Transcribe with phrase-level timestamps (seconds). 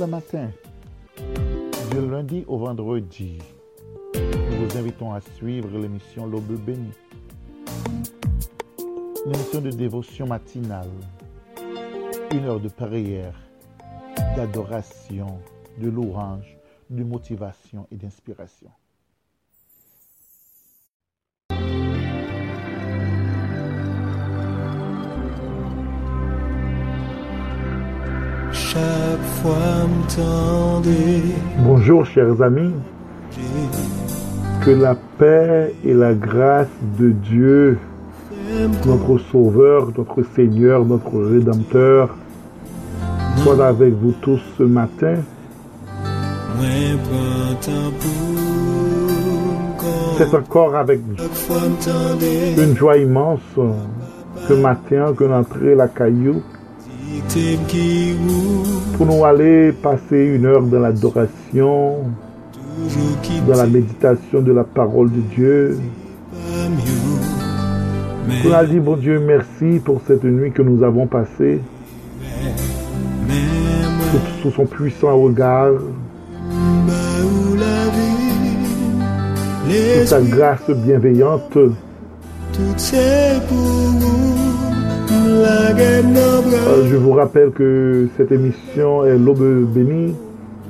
[0.00, 0.50] le matin,
[1.90, 3.38] du lundi au vendredi,
[4.14, 6.92] nous vous invitons à suivre l'émission L'Aube bénie,
[9.26, 10.88] une émission de dévotion matinale,
[12.32, 13.34] une heure de prière,
[14.36, 15.38] d'adoration,
[15.76, 16.56] de louange,
[16.88, 18.70] de motivation et d'inspiration.
[28.72, 31.22] Chaque fois m'tendez
[31.58, 32.72] Bonjour chers amis,
[34.64, 37.78] que la paix et la grâce de Dieu,
[38.86, 42.10] notre Sauveur, notre Seigneur, notre Rédempteur,
[43.38, 45.16] soient avec vous tous ce matin.
[50.16, 51.00] C'est encore avec
[52.56, 53.40] une joie immense
[54.46, 56.40] ce matin que l'entrée la caillou
[58.96, 61.98] pour nous aller passer une heure dans l'adoration,
[63.46, 65.78] dans la méditation de la parole de Dieu.
[68.44, 71.60] On a dit, bon Dieu, merci pour cette nuit que nous avons passée,
[74.42, 75.72] sous, son puissant regard,
[76.86, 76.92] bah
[79.68, 81.56] sous sa grâce bienveillante.
[86.90, 90.14] Je vous rappelle que cette émission est l'Aube bénie,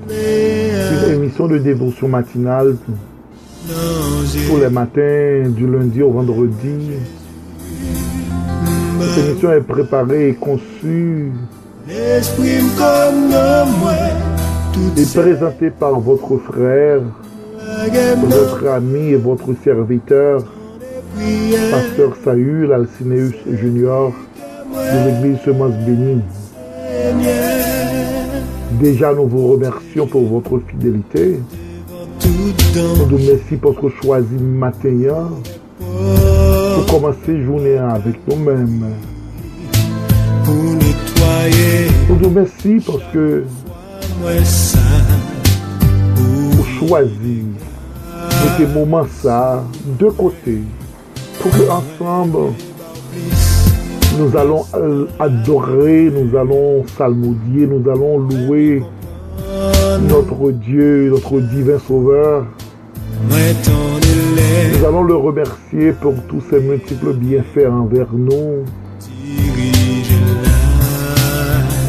[0.09, 2.77] une émission de dévotion matinale
[4.49, 6.91] tous les matins, du lundi au vendredi.
[9.01, 11.33] Cette émission est préparée et conçue
[14.97, 17.01] et présentée par votre frère,
[18.25, 20.45] votre ami et votre serviteur,
[21.71, 24.13] Pasteur Saül Alcineus Junior
[24.93, 26.21] de l'église Semence Bénie.
[28.81, 31.41] Déjà, nous vous remercions pour votre fidélité.
[32.75, 35.29] Nous vous remercions pour votre choisi matin
[35.79, 38.87] pour commencer journée avec nous-mêmes.
[40.47, 43.45] Nous vous remercions parce que
[46.17, 47.45] vous choisissez
[48.21, 49.65] de ces moments ça
[49.99, 50.61] de côté
[51.41, 52.53] pour que ensemble
[54.19, 58.83] nous allons euh, adorer, nous allons salmodier, nous allons louer
[60.09, 62.47] notre Dieu, notre divin Sauveur.
[63.23, 68.65] Nous allons le remercier pour tous ses multiples bienfaits envers nous.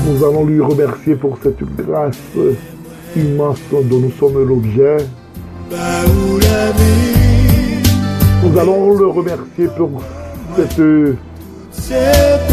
[0.07, 2.19] Nous allons lui remercier pour cette grâce
[3.15, 4.97] immense dont nous sommes l'objet.
[8.43, 10.01] Nous allons le remercier pour
[10.55, 10.81] cette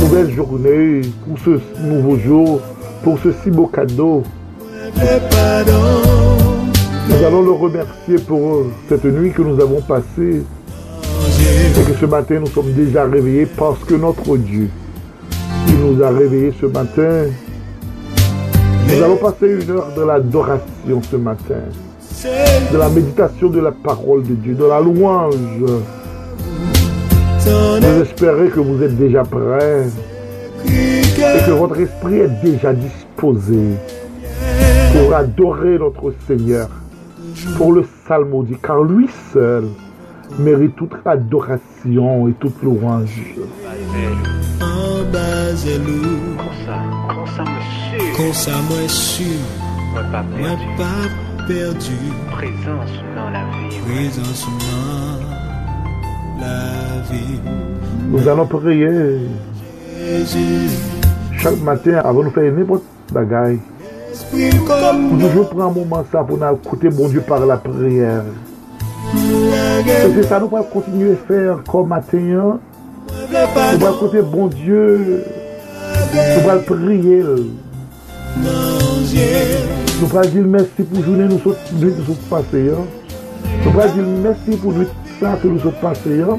[0.01, 2.61] nouvelle journée, pour ce nouveau jour,
[3.03, 4.23] pour ce si beau cadeau.
[7.09, 10.43] Nous allons le remercier pour cette nuit que nous avons passée
[11.41, 14.69] et que ce matin nous sommes déjà réveillés parce que notre Dieu,
[15.69, 17.27] il nous a réveillés ce matin.
[18.89, 21.61] Nous allons passer une heure de l'adoration ce matin,
[22.73, 25.35] de la méditation de la parole de Dieu, de la louange.
[27.49, 29.87] Ton Nous espérons que vous êtes déjà prêts
[31.19, 33.75] esprit et que votre esprit est déjà disposé
[34.93, 36.69] pour adorer notre Seigneur,
[37.57, 39.65] pour le salmodier, car lui seul
[40.39, 43.35] mérite toute adoration et toute louange.
[48.17, 49.27] Comme ça moi sûr
[49.93, 50.03] Moi
[50.37, 51.97] perdu, pas perdu.
[52.31, 53.79] Prezans nan la vi.
[53.81, 55.08] Présence dans
[56.41, 57.41] la vie
[58.11, 59.19] Nous allons prier
[61.39, 62.83] chaque matin avant de faire n'importe
[63.13, 63.59] bagaille.
[64.33, 68.23] Nous toujours prendre un moment ça pour nous écouter bon Dieu par la prière.
[69.15, 72.19] c'est ça nous allons continuer à faire comme matin.
[72.19, 72.59] hein.
[73.31, 75.25] Nous allons pardon écouter bon Dieu.
[76.15, 77.23] Nous allons prier.
[80.01, 81.55] Nous allons dire merci pour journée nous sommes
[82.31, 82.71] passés.
[82.71, 82.85] hein.
[83.65, 84.87] Nous allons dire merci pour nous
[85.21, 86.23] ça que nous sommes passés.
[86.23, 86.39] hein.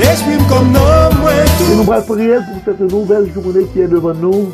[0.00, 4.50] Et nous allons prier pour cette nouvelle journée qui est devant nous.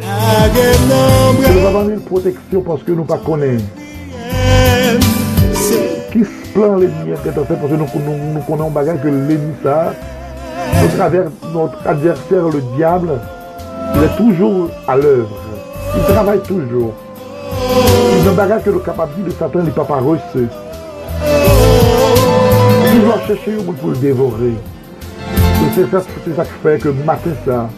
[0.00, 3.64] Que nous avons une protection parce que nous ne pas connaissons.
[5.54, 8.66] C'est Qui se plaint l'ennemi qui est en fait parce que nous, nous, nous connaissons
[8.66, 9.92] un bagage que l'ennemi ça.
[10.84, 11.24] Au travers
[11.54, 13.08] notre adversaire, le diable,
[13.94, 15.36] il est toujours à l'œuvre.
[15.96, 16.92] Il travaille toujours.
[18.18, 20.48] Il y a un bagage que le capable de Satan n'est pas par reçu.
[22.94, 24.54] Il doit chercher pour le dévorer.
[25.74, 27.70] C'est ça, c'est ça qui fait que matin ça,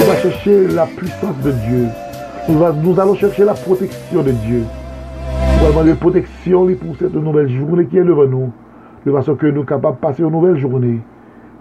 [0.00, 1.88] on va chercher la puissance de Dieu.
[2.48, 4.62] Nous, allons chercher la protection de Dieu.
[4.62, 8.52] Nous allons demander protection pour cette nouvelle journée qui est devant nous.
[9.04, 11.00] De façon que nous sommes capables de passer une nouvelle journée.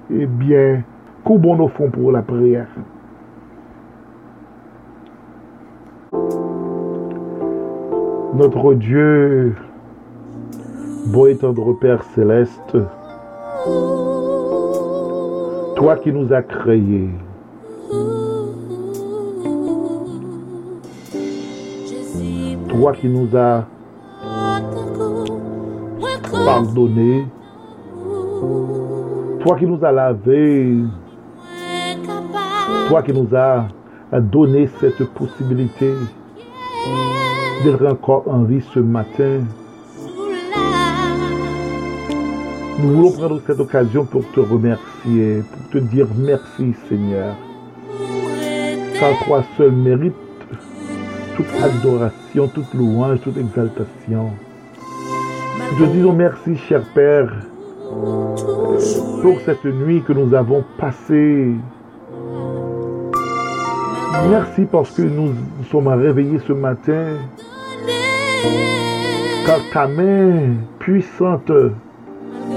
[0.09, 0.83] Eh bien,
[1.25, 2.67] courbons nos fonds pour la prière.
[8.33, 9.55] Notre Dieu,
[11.05, 12.77] beau et tendre Père céleste,
[15.75, 17.09] toi qui nous as créés,
[22.69, 23.65] toi qui nous as
[26.45, 27.25] pardonné,
[29.41, 30.77] toi qui nous as lavé,
[32.87, 33.67] toi qui nous as
[34.19, 35.93] donné cette possibilité
[37.63, 39.41] d'être encore en vie ce matin.
[42.81, 47.35] Nous voulons prendre cette occasion pour te remercier, pour te dire merci Seigneur.
[48.99, 50.15] Car toi seul mérite
[51.35, 54.31] toute adoration, toute louange, toute exaltation.
[55.79, 57.31] Nous disons merci, cher Père,
[59.21, 61.51] pour cette nuit que nous avons passée.
[64.29, 65.33] Merci parce que nous
[65.69, 67.17] sommes réveillés ce matin.
[69.45, 71.51] Car ta main puissante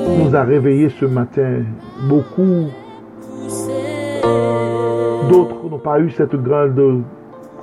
[0.08, 1.62] nous a réveillés ce matin.
[2.08, 2.68] Beaucoup
[5.28, 7.02] d'autres n'ont pas eu cette grande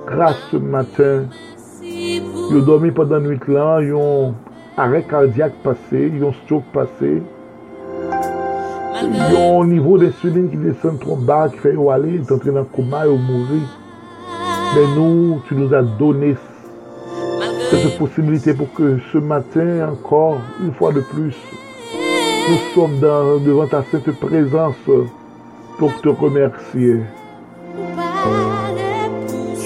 [0.07, 1.25] grâce ce matin.
[1.83, 2.21] Ils
[2.57, 4.33] ont dormi pendant la nuit là, ils ont
[4.77, 7.21] arrêt cardiaque passé, ils ont stroke passé.
[9.03, 12.51] Ils ont un niveau d'insuline qui descend trop bas, qui fait qu'ils aller, ils entrés
[12.51, 13.67] dans le coma, ils ont mourir.
[14.75, 16.35] Mais nous, tu nous as donné
[17.69, 21.35] cette possibilité pour que ce matin encore, une fois de plus,
[22.51, 23.00] nous sommes
[23.45, 24.75] devant ta sainte présence
[25.77, 26.98] pour te remercier.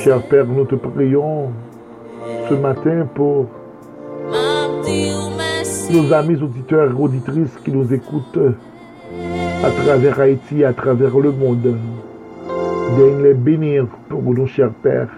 [0.04, 1.52] Cher Père, nous te prions
[2.48, 3.48] ce matin pour
[5.92, 8.54] nos amis auditeurs et auditrices qui nous écoutent
[9.64, 11.78] à travers Haïti, à travers le monde.
[12.98, 15.10] Daigne les bénir pour nous, cher Père.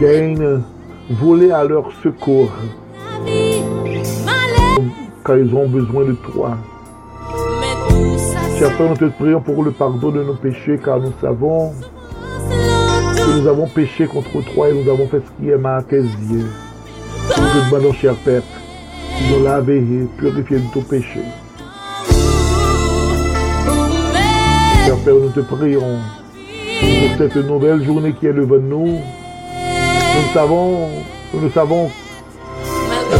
[0.00, 0.62] Daigne
[1.10, 2.50] voler à leur secours
[5.22, 6.56] quand ils ont besoin de toi.
[8.58, 11.72] Cher Père, nous te prions pour le pardon de nos péchés car nous savons
[13.16, 15.82] que nous avons péché contre toi et nous avons fait ce qui est mal à
[15.82, 16.50] tes yeux.
[17.28, 21.20] Nous te demandons, cher Père, de nous laver et purifier de tous péchés.
[24.84, 25.98] Cher Père, nous te prions
[26.80, 28.86] pour cette nouvelle journée qui est devant nous.
[28.86, 30.88] Nous savons,
[31.34, 31.90] nous savons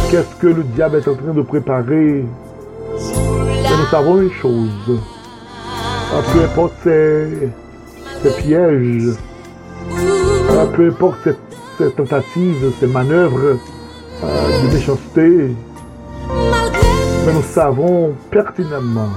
[0.09, 2.25] qu'est-ce que le diable est en train de préparer.
[2.93, 4.99] Mais nous savons une chose.
[6.13, 9.15] Ah, Peu importe ces pièges,
[10.49, 11.29] ah, peu importe
[11.77, 13.57] ces tentatives, ces manœuvres
[14.21, 14.27] ah,
[14.63, 15.55] de méchanceté,
[17.25, 19.09] mais nous savons pertinemment,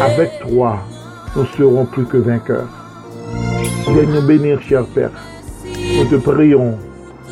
[0.00, 0.78] avec toi,
[1.34, 2.68] nous serons plus que vainqueurs.
[3.88, 5.10] Viens nous bénir, cher Père.
[5.64, 6.76] Nous te prions,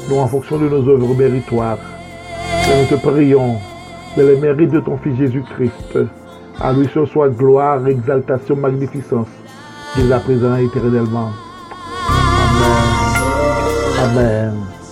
[0.08, 1.78] nous en fonction de nos œuvres méritoires.
[2.68, 3.58] Nous te prions
[4.16, 5.98] de les mérites de ton Fils Jésus-Christ.
[6.60, 9.28] À lui seul soit gloire, exaltation, magnificence,
[9.96, 11.30] dès à présent éternellement.
[13.98, 14.10] Amen.
[14.10, 14.83] Amen.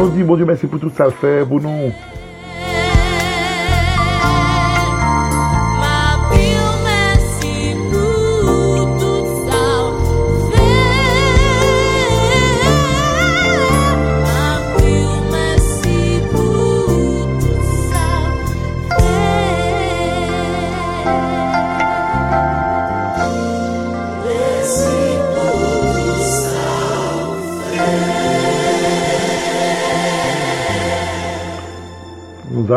[0.00, 1.92] Quand on dit, bon Dieu, merci pour tout ça fait pour nous.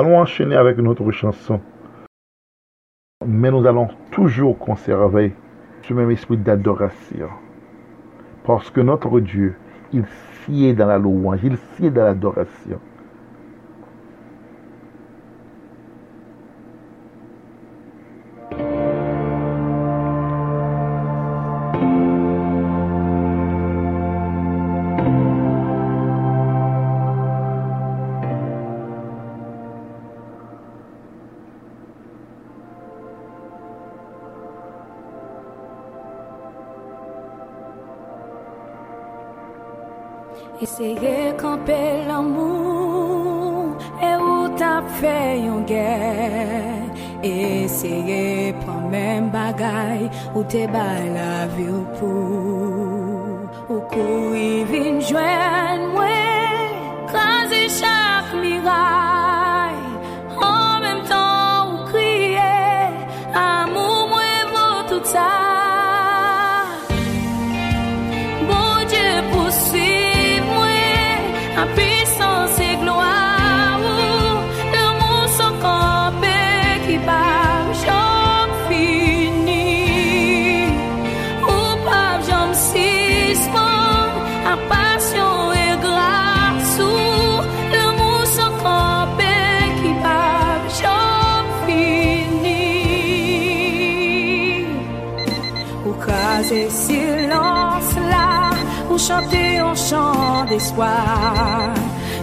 [0.03, 1.61] Allons enchaîner avec notre chanson.
[3.25, 5.33] Mais nous allons toujours conserver
[5.83, 7.29] ce même esprit d'adoration.
[8.43, 9.55] Parce que notre Dieu,
[9.93, 10.03] il
[10.43, 12.79] sied dans la louange, il sied dans l'adoration.
[40.61, 46.91] Eseye kampe l'amou E ou tap fe yon gen
[47.25, 53.39] Eseye pran men bagay Ou te bay la vi ou pou?
[53.69, 56.77] Ou kou i vin jwen mwen
[57.09, 59.02] Kazi chak miray?
[98.97, 101.73] Chanter un chant d'espoir.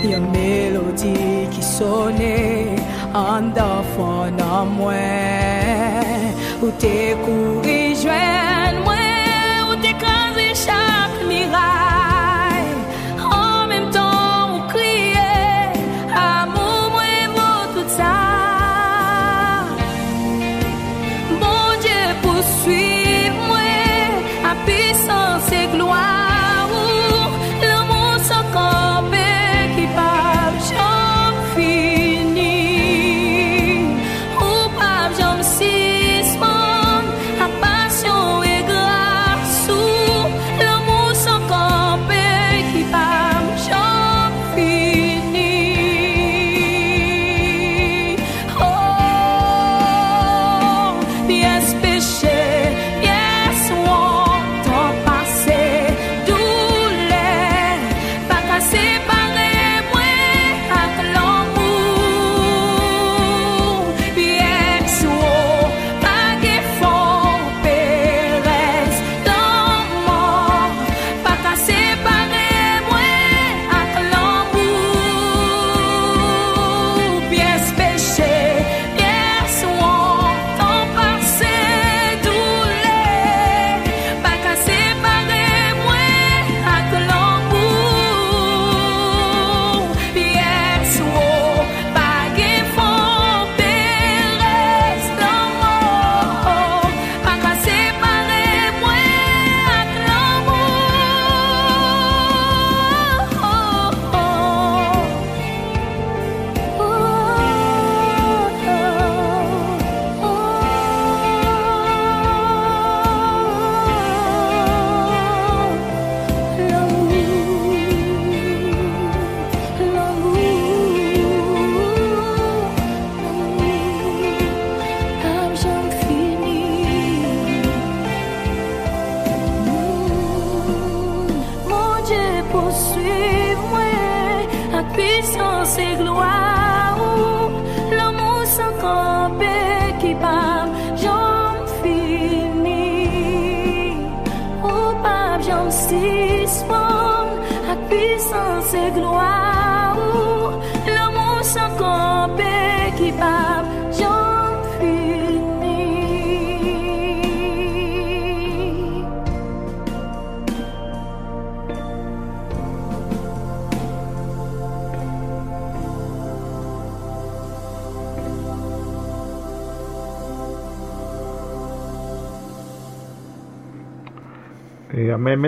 [0.02, 2.76] Une mélodie qui sonnait
[3.14, 4.94] en d'enfant en moi.
[6.62, 11.99] Ou t'es couru joindre moi, ou t'écraser chaque miraille.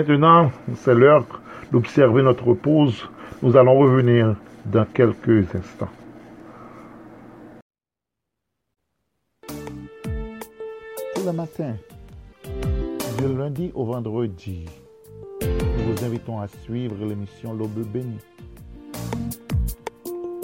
[0.03, 1.25] Maintenant, c'est l'heure
[1.71, 3.07] d'observer notre pause.
[3.41, 5.89] Nous allons revenir dans quelques instants.
[11.15, 11.75] Pour le matin,
[13.21, 14.65] de lundi au vendredi,
[15.41, 18.19] nous vous invitons à suivre l'émission L'Aube bénie.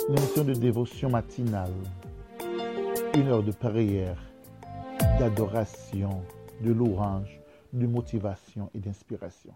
[0.08, 1.74] Une émission de dévotion matinale,
[3.13, 4.18] une heure de prière,
[5.20, 6.22] d'adoration,
[6.62, 7.38] de louange,
[7.74, 9.54] de motivation et d'inspiration.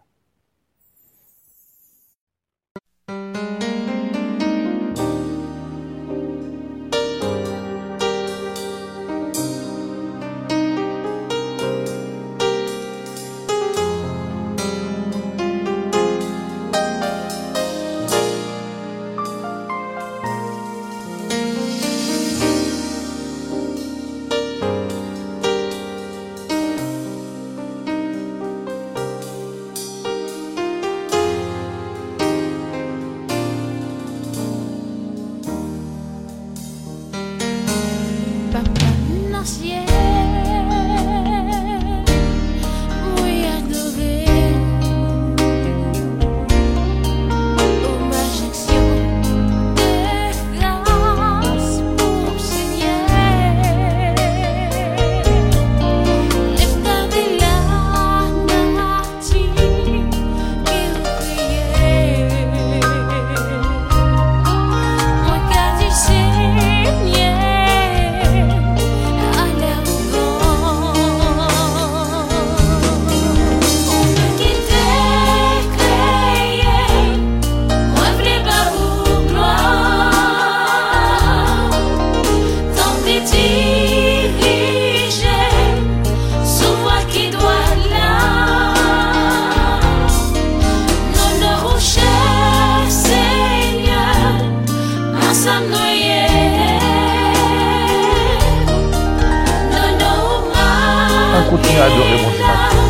[101.49, 102.82] continue à adorer mon Dieu.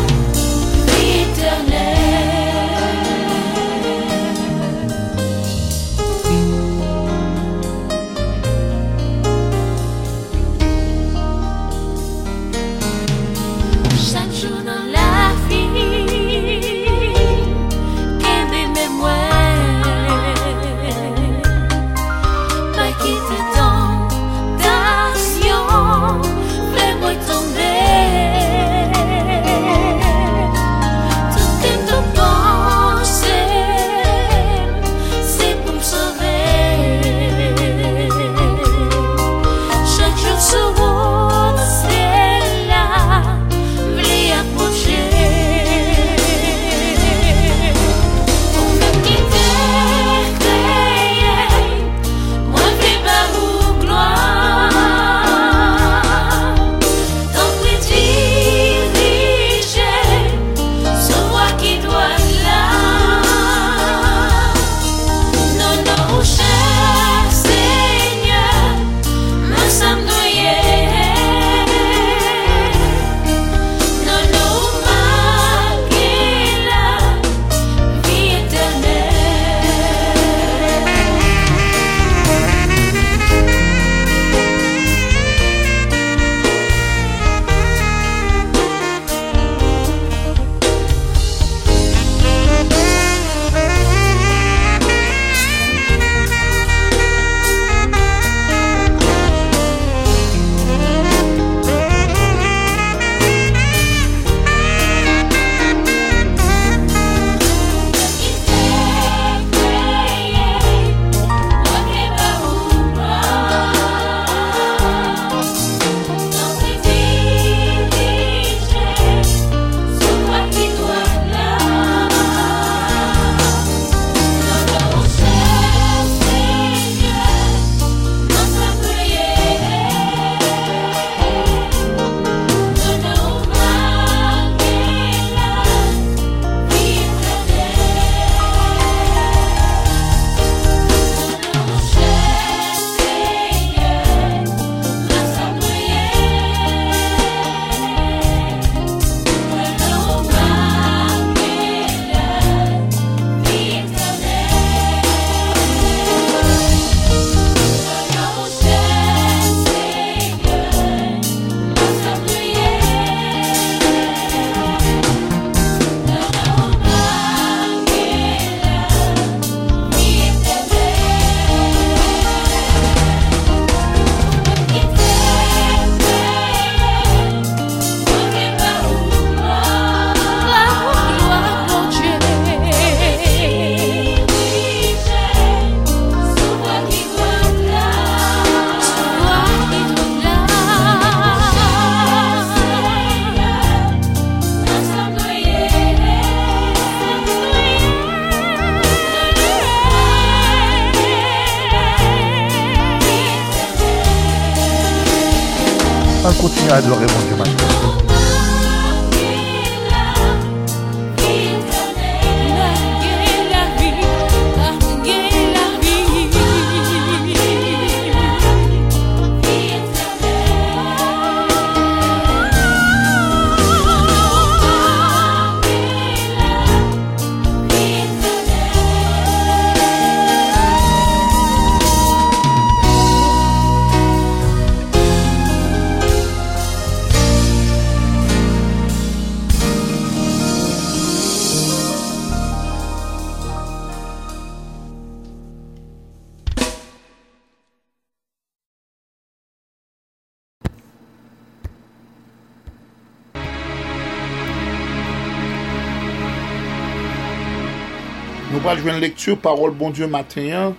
[258.64, 260.74] Jouer une lecture parole bon Dieu matin.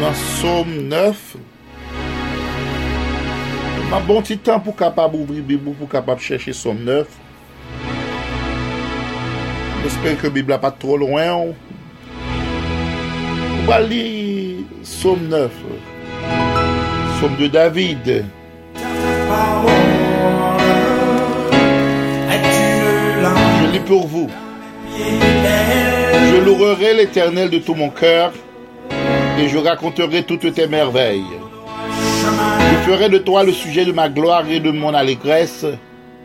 [0.00, 1.36] Dans Somme 9.
[3.88, 7.08] Ma bon petit temps pour capable ouvrir Bible pour capable chercher Somme 9.
[9.84, 11.46] J'espère que la Bible n'est pas trop loin.
[13.58, 15.50] On va lire Somme 9.
[17.20, 18.24] Somme de David.
[23.62, 24.28] Je lis pour vous.
[26.30, 28.32] Je louerai l'Éternel de tout mon cœur
[29.38, 31.24] et je raconterai toutes tes merveilles.
[32.70, 35.64] Je ferai de toi le sujet de ma gloire et de mon allégresse.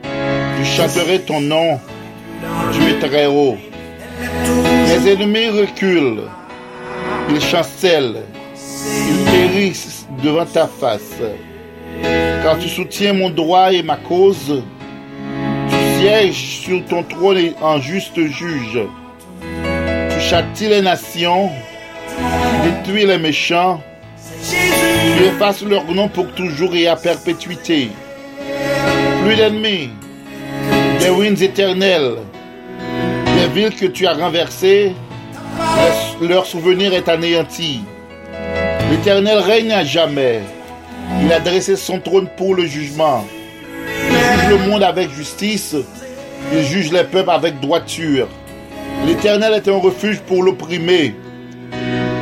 [0.03, 1.79] Je chanterai ton nom.
[2.73, 3.57] Tu es très haut.
[4.87, 6.29] Mes ennemis reculent.
[7.29, 8.23] Ils chancellent.
[9.09, 11.21] Ils périssent devant ta face.
[12.43, 14.61] Car tu soutiens mon droit et ma cause.
[16.31, 18.79] Sur ton trône en juste juge.
[19.41, 21.49] Tu châties les nations.
[22.07, 23.81] Tu détruis les méchants.
[24.47, 27.89] Tu effaces leur nom pour toujours et à perpétuité.
[29.23, 29.89] Plus d'ennemis,
[30.99, 32.17] des ruines éternelles,
[33.35, 34.93] des villes que tu as renversées,
[36.21, 37.81] leur souvenir est anéanti.
[38.91, 40.41] L'Éternel règne à jamais.
[41.23, 43.25] Il a dressé son trône pour le jugement.
[44.49, 45.75] Le monde avec justice.
[46.53, 48.27] Il juge les peuples avec droiture.
[49.05, 51.15] L'Éternel est un refuge pour l'opprimé,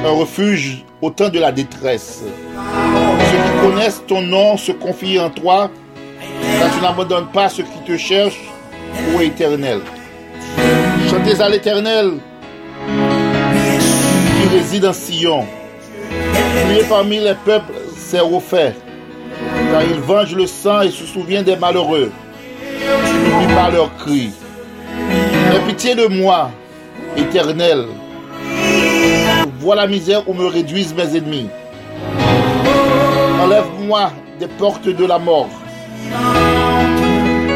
[0.06, 2.24] un refuge au temps de la détresse.
[2.24, 5.70] Ceux qui connaissent ton nom se confient en toi,
[6.60, 8.50] car tu n'abandonnes pas ceux qui te cherchent,
[9.16, 9.82] ô Éternel.
[11.10, 12.14] Chantez à l'Éternel
[12.88, 15.46] qui réside en Sion.
[16.66, 18.76] Priez parmi les peuples ses refaits,
[19.74, 22.12] car il venge le sang et se souvient des malheureux.
[22.80, 24.30] Tu n'oublies pas leurs cris.
[25.52, 26.52] Aie pitié de moi,
[27.18, 27.88] Éternel.
[29.60, 31.50] Vois la misère où me réduisent mes ennemis.
[33.42, 35.50] Enlève-moi des portes de la mort,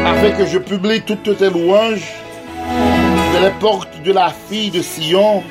[0.04, 2.14] afin que je publie toutes tes louanges
[3.32, 5.44] de les portes de la fille de Sion,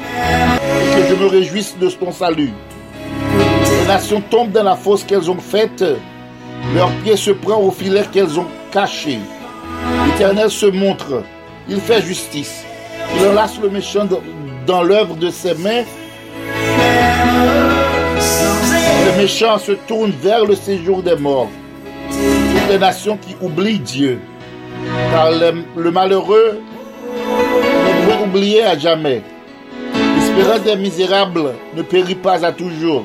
[0.00, 2.54] et que je me réjouisse de ton salut.
[3.82, 5.84] Les nations tombent dans la fosse qu'elles ont faite,
[6.72, 9.18] leurs pieds se prennent au filet qu'elles ont caché.
[10.06, 11.22] L'Éternel se montre,
[11.68, 12.64] il fait justice,
[13.16, 14.06] il enlace le méchant
[14.66, 15.84] dans, l'œuvre de ses mains.
[19.06, 21.50] Les méchants se tournent vers le séjour des morts.
[22.08, 24.20] Toutes les nations qui oublient Dieu.
[25.10, 26.60] Car le, le malheureux
[27.10, 29.22] ne peut oublier à jamais.
[30.16, 33.04] L'espérance des misérables ne périt pas à toujours.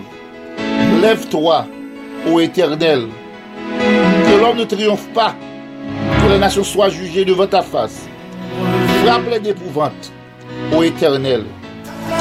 [1.01, 1.65] Lève-toi,
[2.29, 3.07] ô Éternel.
[4.39, 5.35] L'homme ne triomphe pas.
[6.21, 8.07] Que les nations soient jugées devant ta face.
[9.03, 10.11] Frappe-les d'épouvante,
[10.73, 11.43] ô Éternel.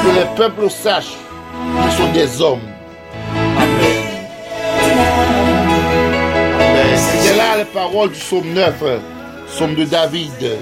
[0.01, 1.15] Que les peuples sachent
[1.81, 2.59] qu'ils sont des hommes.
[3.57, 3.99] Amen.
[6.95, 8.99] C'était là les paroles du psaume 9, euh,
[9.47, 10.57] psaume de David.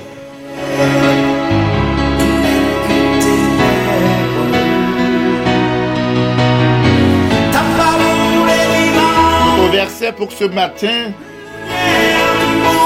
[9.59, 11.11] Au verset pour ce matin,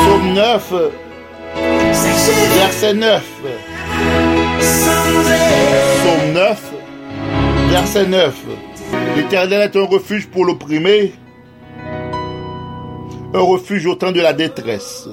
[0.02, 0.74] psaume 9,
[2.56, 3.24] verset 9.
[4.60, 6.74] Psaume 9,
[7.70, 8.36] verset 9.
[9.16, 11.14] L'Éternel est un refuge pour l'opprimé,
[13.34, 15.08] un refuge au temps de la détresse.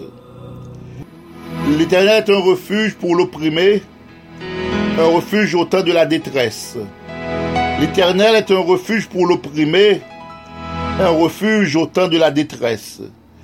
[1.78, 3.82] L'Éternel est un refuge pour l'opprimé,
[4.98, 6.76] un refuge au temps de la détresse.
[7.80, 10.00] L'Éternel est un refuge pour l'opprimé,
[11.00, 13.00] un refuge au temps de la détresse.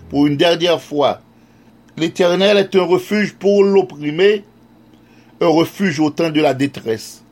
[0.09, 1.21] Pour une dernière fois,
[1.97, 4.45] l'Éternel est un refuge pour l'opprimé,
[5.41, 7.24] un refuge au temps de la détresse.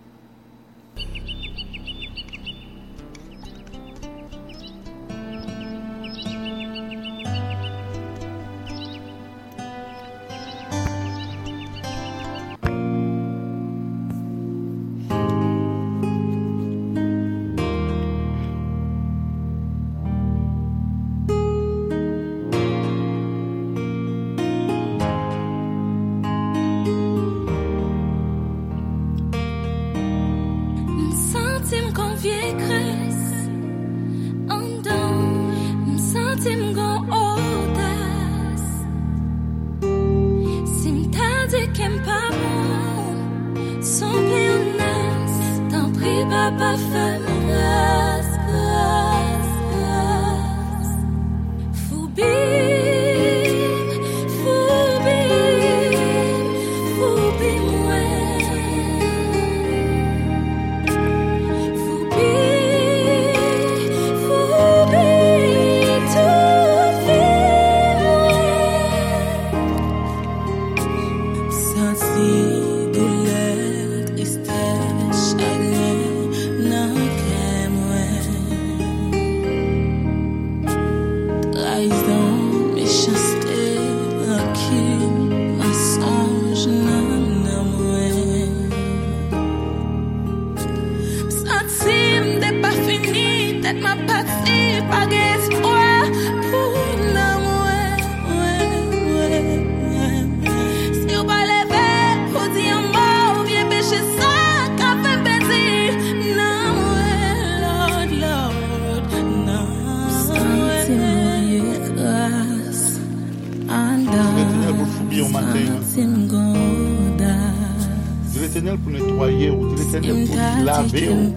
[118.63, 121.09] L'éternel pour nettoyer, ou dit l'éternel pour laver.
[121.09, 121.33] ou.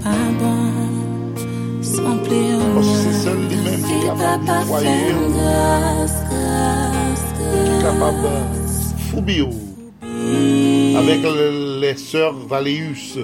[2.73, 5.31] Parce que c'est seul lui-même qui est capable de nettoyer, ou,
[7.37, 8.27] qui est capable de
[9.41, 9.53] ou.
[10.97, 13.17] Avec le- les sœurs Valéus.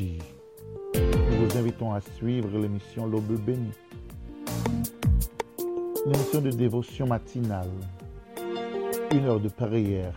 [0.00, 3.72] Nous vous invitons à suivre l'émission L'Aube bénie.
[6.06, 7.70] L'émission de dévotion matinale.
[9.12, 10.14] Une heure de prière,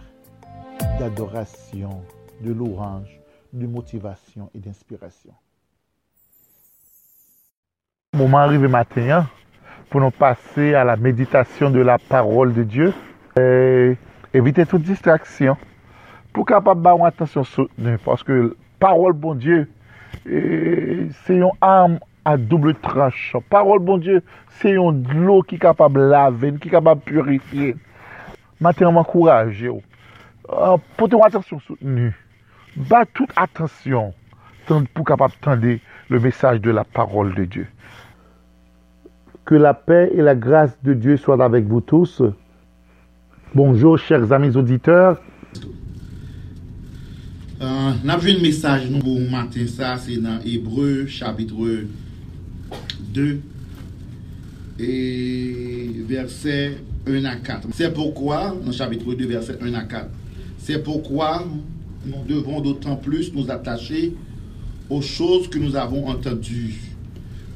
[1.00, 2.02] d'adoration,
[2.42, 3.20] de louange,
[3.54, 5.34] de motivation et d'inspiration.
[8.14, 9.28] Moment arrivé matin hein,
[9.90, 12.94] pour nous passer à la méditation de la parole de Dieu.
[13.40, 13.96] Et
[14.34, 15.56] éviter toute distraction
[16.34, 19.68] pour capable avoir attention soutenue parce que parole bon Dieu
[20.26, 23.36] c'est une arme à double tranche.
[23.50, 27.06] Parole bon Dieu, c'est une l'eau qui est capable de laver, qui est capable de
[27.06, 27.76] purifier.
[28.60, 29.64] Maintenant, m'encourage.
[29.64, 32.14] Euh, ton attention soutenue.
[32.76, 34.14] Bas toute attention
[34.94, 35.78] pour capable tendre
[36.10, 37.68] le message de la parole de Dieu.
[39.46, 42.22] Que la paix et la grâce de Dieu soient avec vous tous.
[43.56, 45.20] Bonjour, chers amis auditeurs.
[47.62, 51.56] Euh, N'a vu un message nous pour matin ça, c'est dans Hébreu chapitre
[53.14, 53.42] 2
[54.80, 57.68] et verset 1 à 4.
[57.74, 60.08] C'est pourquoi, dans chapitre 2, verset 1 à 4,
[60.58, 61.46] c'est pourquoi
[62.06, 64.16] nous devons d'autant plus nous attacher
[64.90, 66.80] aux choses que nous avons entendues,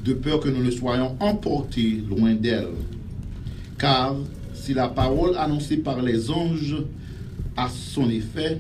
[0.04, 2.68] de peur que nous ne soyons emportés loin d'elles.
[3.78, 4.18] Car
[4.54, 6.76] si la parole annoncée par les anges
[7.56, 8.60] a son effet,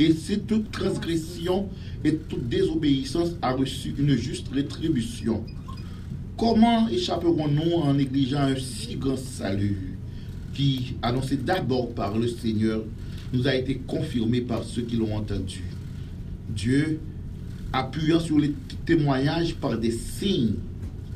[0.00, 1.68] et si toute transgression
[2.02, 5.44] et toute désobéissance a reçu une juste rétribution,
[6.38, 9.98] comment échapperons-nous en négligeant un si grand salut
[10.54, 12.82] qui, annoncé d'abord par le Seigneur,
[13.34, 15.64] nous a été confirmé par ceux qui l'ont entendu?
[16.48, 16.98] Dieu,
[17.70, 18.54] appuyant sur les
[18.86, 20.54] témoignages par des signes,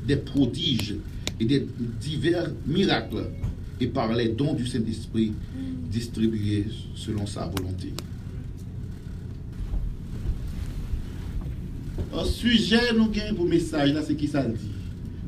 [0.07, 0.97] des prodiges
[1.41, 1.67] et des
[2.01, 3.31] divers miracles,
[3.81, 5.33] et par les dons du Saint-Esprit
[5.91, 7.93] distribués selon sa volonté.
[12.17, 14.71] Au sujet, nous gagnons pour message là, c'est qui ça dit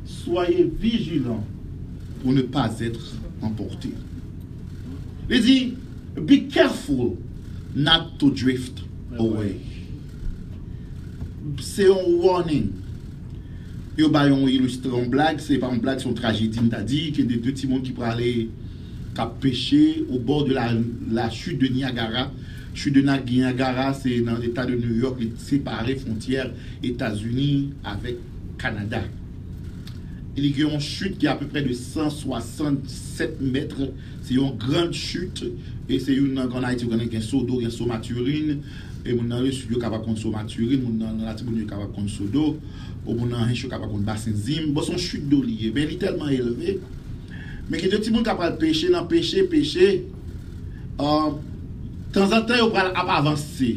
[0.05, 1.44] Soyez vigilants
[2.22, 3.92] pour ne pas être emportés.
[5.29, 5.75] Il dit,
[6.16, 7.16] be careful
[7.75, 8.83] not to drift
[9.18, 9.57] away.
[11.61, 12.70] C'est un warning.
[13.99, 17.12] Yo ba yon illustre en blague, c'est pas une blague, c'est une tragédie, t'a dit
[17.12, 18.51] que des deux petits monde qui pour aller
[19.14, 20.70] cap pêcher au bord de la,
[21.11, 22.31] la chute de Niagara.
[22.76, 26.50] Chute de Niagara, se nan l'Etat de New York, li separe fontier
[26.84, 28.18] Etats-Unis avèk
[28.60, 29.00] Kanada.
[30.36, 33.88] Li gen yon chute ki apè pre de 167 mètre,
[34.20, 35.48] se yon gran chute,
[35.88, 38.58] e se yon nan kon a iti gwen gen sodo, gen so maturine,
[39.06, 41.88] e moun nan yon studio kaba kon so maturine, moun nan la tiboun yon kaba
[41.96, 42.58] kon sodo,
[43.06, 45.88] ou moun nan yon chute kaba kon basen zim, bo son chute do liye, ben
[45.88, 46.76] li telman eleve,
[47.72, 49.94] men ki de tiboun kaba peche, nan peche, peche,
[51.00, 51.45] an, uh,
[52.16, 53.72] tan zan tan yo pral ap avanse.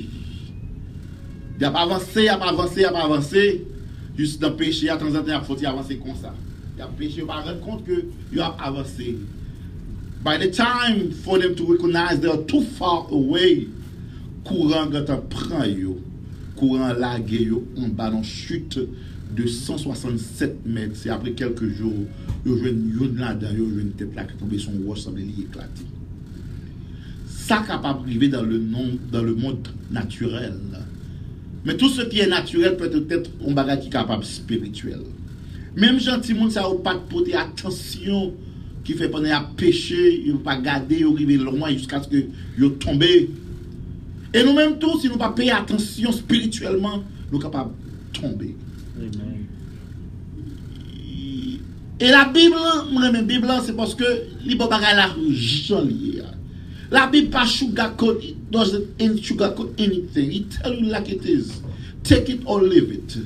[1.60, 3.44] Di ap avanse, ap avanse, ap avanse,
[4.16, 6.32] jous nan peche, tan zan tan ap foti avanse kon sa.
[6.78, 8.00] Di ap peche, yo pa ren kont ke
[8.32, 9.18] yo ap avanse.
[10.24, 13.68] By the time for them to recognize they are too far away,
[14.48, 16.00] kouran gata pran yo,
[16.56, 18.88] kouran lage yo, an balon chute
[19.36, 21.04] de 167 mètres.
[21.04, 22.08] Se apre kelke jou,
[22.48, 25.44] yo jwen yon la dan, yo jwen te plak, tombe son wos, sa ble li
[25.44, 25.99] eklati.
[27.50, 30.54] ça capable de dans le, non, dans le monde naturel.
[31.66, 35.00] Mais tout ce qui est naturel peut être un bagage qui est capable spirituel.
[35.76, 38.34] Même gentil monde, ça n'a pas de porter attention
[38.84, 42.30] qui fait pendant à péché, il ne pas garder, il arriver loin jusqu'à ce qu'il
[42.80, 43.04] tombe.
[43.04, 47.72] Et nous-mêmes tous, si nous ne pas payer attention spirituellement, nous sommes capables
[48.14, 48.56] de tomber.
[48.96, 49.46] Amen.
[52.00, 52.56] Et la Bible,
[52.92, 54.06] moi-même, Bible, c'est parce que
[54.46, 56.22] les bagage là, joli.
[56.92, 60.32] La Bible pas sugarcoat, it doesn't sugarcoat anything.
[60.32, 61.62] It tell you like it is.
[62.04, 63.18] Take it or leave it.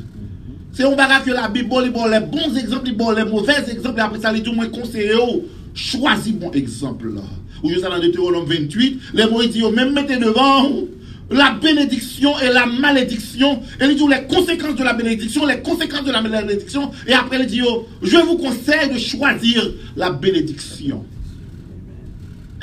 [0.74, 3.24] C'est un bagage que la Bible, bon, li bon les bons exemples, li bon les
[3.24, 5.46] mauvais exemples, et après ça, les tout moins conseillé, oh,
[5.76, 7.22] choisis bon exemple là.
[7.62, 10.90] Ou je sais dans Deutéronome 28, les mots ils disent, oh, même mettez devant oh,
[11.30, 16.06] la bénédiction et la malédiction, et ils disent les conséquences de la bénédiction, les conséquences
[16.06, 19.64] de la malédiction, et après ils disent, oh, je vous conseille de choisir
[19.96, 21.06] la bénédiction.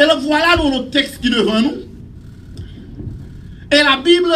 [0.00, 1.74] Et le voilà dans nos textes qui est devant nous.
[3.70, 4.32] Et la Bible,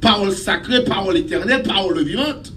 [0.00, 2.52] parole sacrée, parole éternelle, parole vivante.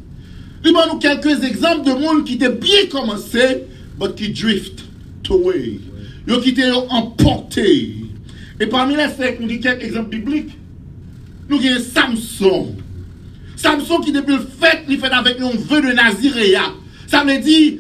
[0.65, 3.65] Il nous quelques exemples de monde qui étaient bien commencé,
[3.99, 4.84] mais qui drift
[5.29, 5.79] away.
[6.27, 7.93] Yo qui étaient emportés.
[8.60, 10.58] Et parmi les cinq, nous disons quelques exemples bibliques.
[11.49, 12.75] Nous avons Samson.
[13.55, 16.63] Samson qui depuis le fait, il fait avec un vœu de Naziréa.
[17.05, 17.73] Ça veut dire,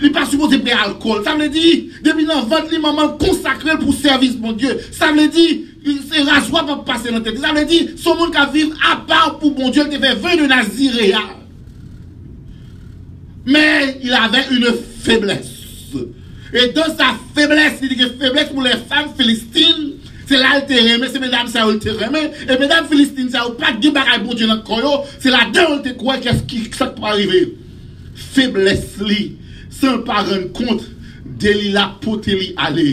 [0.00, 1.22] il n'est pas supposé prendre alcool.
[1.24, 4.78] Ça veut dire, depuis votre lit, maman consacré pour service, mon Dieu.
[4.92, 5.56] Ça veut dire,
[6.12, 7.38] c'est rasoir pour passer dans la tête.
[7.38, 10.42] Ça veut dire, son monde qui vivre à part pour mon Dieu, il fait vœu
[10.42, 11.20] de Naziréa.
[13.46, 14.68] Mais il avait une
[15.00, 15.46] faiblesse.
[16.52, 19.94] Et dans sa faiblesse, il dit que faiblesse pour les femmes philistines,
[20.26, 22.10] c'est là le terrain, mais c'est mesdames ça le terrain.
[22.12, 24.62] Et mesdames philistines, ça n'a pas de bagaille pour Dieu dans le
[25.20, 27.56] c'est là-dedans où quoi qu'est-ce qui peut arriver?
[28.14, 29.36] Faiblesse li,
[29.76, 30.84] San pa ren kont
[31.40, 32.86] deli la pote li ale.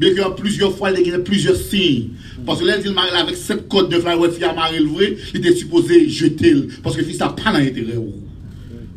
[0.00, 2.10] Bek yo plizye fwa, dek yo plizye sin.
[2.46, 4.88] Paske lè di l mare la vek sep kote de fwa, wè fya mare l
[4.90, 6.64] vre, li de suppose jetel.
[6.84, 8.18] Paske fi sa pa nan etere ou.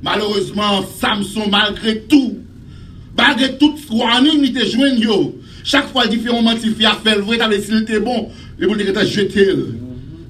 [0.05, 2.35] Malourezman, Samson, malgre tou,
[3.17, 5.19] malgre tout warning li te jwen yo.
[5.65, 8.67] Chak fwa diferon man ti fya fel vre, ta le si li te bon, li
[8.67, 9.67] pou li te jetel.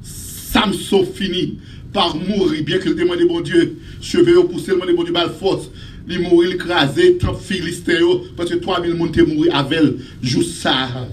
[0.05, 1.55] Samson fini
[1.95, 5.15] par mouri, bien ke l demande bon dieu, cheve yo pousse, l demande bon dieu
[5.15, 5.69] bal fote,
[6.07, 9.81] Il mourit, il écrasé, tant philistin, yo, parce que 3000 moun te mouri avec
[10.21, 11.07] jou ça.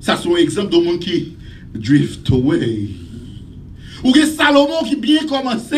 [0.00, 1.32] Ça, c'est un exemple de monde qui
[1.74, 2.88] drift away.
[4.04, 5.76] Ou que Salomon qui bien commencé,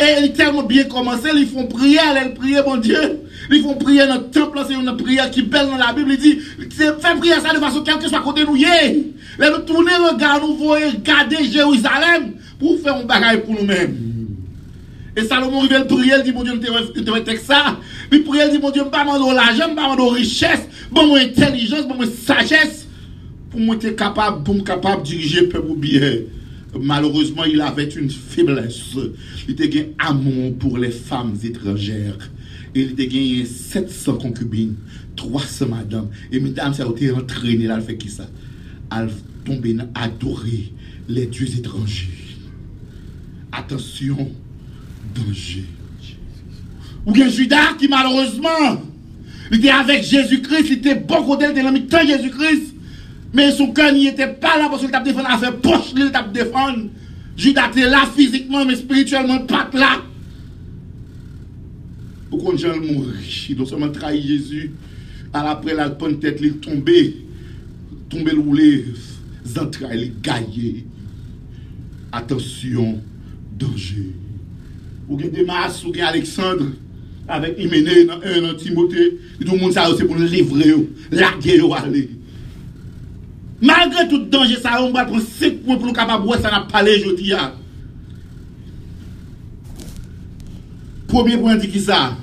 [0.00, 3.20] et il est tellement bien commencé, ils font prière, ils prient, mon Dieu.
[3.50, 6.12] Ils font prière dans le temple, c'est une prière qui belle dans la Bible.
[6.12, 6.38] Il dit,
[6.70, 8.56] fais prière ça de façon quel que soit côté nous.
[9.38, 14.17] Là, nous tournons, regard, nous voyons regarder Jérusalem pour faire un bagage pour nous-mêmes.
[15.18, 16.52] Et Salomon il prier, dit, mon Dieu,
[16.94, 17.80] je te mettre ça.
[18.08, 21.08] Puis prier, dit, mon Dieu, je ne pas demander l'argent, je ne pas richesse, bon,
[21.08, 22.86] moi, intelligence, bon, moi, sagesse,
[23.50, 26.18] pour moi être capable, pour capable de diriger le peuple bien.
[26.80, 28.94] Malheureusement, il avait une faiblesse.
[29.48, 32.30] Il était un amour pour les femmes étrangères.
[32.72, 34.76] Il était gagné 700 concubines,
[35.16, 36.10] 300 madames.
[36.30, 38.28] Et mesdames, ça a été entraîné là, elle fait qui ça?
[38.96, 39.10] Elle
[39.44, 40.72] tombé adorer
[41.08, 42.06] les dieux étrangers.
[43.50, 44.30] Attention,
[45.14, 45.64] danger.
[47.06, 48.82] Ou bien Judas qui malheureusement,
[49.50, 52.74] était avec Jésus-Christ, il était bon côté, il était dans le temps de Jésus-Christ.
[53.32, 56.10] Mais son cœur n'y était pas là parce qu'il t'a défendu, a fait poche, il
[56.10, 56.88] t'a défendu.
[57.36, 60.02] Judas était là physiquement, mais spirituellement, pas là.
[62.30, 63.14] Pourquoi gens mourir?
[63.48, 64.72] Il doit seulement trahir Jésus.
[65.32, 67.16] Alors après, la bonne tête, il est tombé.
[68.10, 68.84] Tombé roulé.
[69.44, 70.84] Les entrailles, il.
[72.12, 73.00] Attention,
[73.58, 74.12] danger.
[75.08, 76.70] ou gen Demas, ou gen Alexandre,
[77.28, 79.08] avèk Imene, nan, nan Timote,
[79.42, 82.06] yon moun sa yo se pou livre yo, lage yo ale.
[83.60, 86.94] Malgre tout denje sa yo, mba pon sek pou nou kapab wè sa nan pale
[87.02, 87.50] joti ya.
[91.08, 92.16] Premier point di ki sa,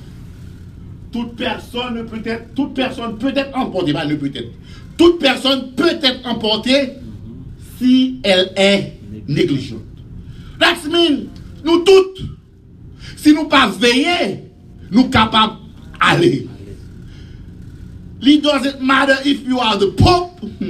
[1.12, 4.52] toute personne peut être, toute personne peut être emportée, pas le peut-être,
[4.98, 6.94] toute personne peut être emportée
[7.78, 8.94] si elle est
[9.28, 9.82] négligente.
[10.60, 11.28] That means,
[11.64, 12.35] nous toutes,
[13.26, 14.44] si nous pas veiller,
[14.92, 15.58] nous capables
[16.00, 16.48] d'aller.
[18.22, 20.40] It doesn't matter if you are the Pope,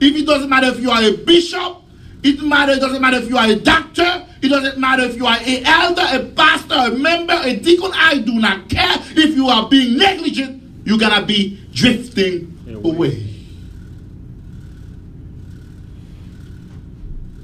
[0.00, 1.82] if it doesn't matter if you are a bishop,
[2.22, 5.26] it matter, it doesn't matter if you are a doctor, it doesn't matter if you
[5.26, 7.90] are a elder, a pastor, a member, a deacon.
[7.94, 10.62] I do not care if you are being negligent.
[10.84, 13.24] You're gonna be drifting away.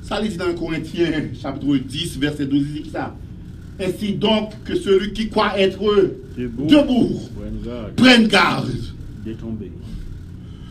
[0.03, 3.15] Ça dit dans Corinthiens, chapitre 10, verset 12, il dit ça.
[3.81, 5.81] Ainsi donc que celui qui croit être
[6.39, 6.67] Debout.
[6.67, 7.95] debout Prenne garde.
[7.97, 8.71] prenne garde.
[9.25, 9.73] Détomber.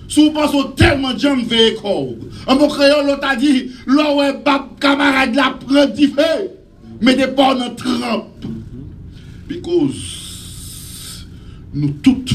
[0.08, 1.36] Sou pense tellement de gens.
[2.48, 4.44] En mon créole, l'autre a dit, l'on est
[4.80, 5.88] camarade la prend.
[7.02, 8.46] Mais des pas dans trempe.
[9.48, 11.26] Because
[11.74, 12.34] nous toutes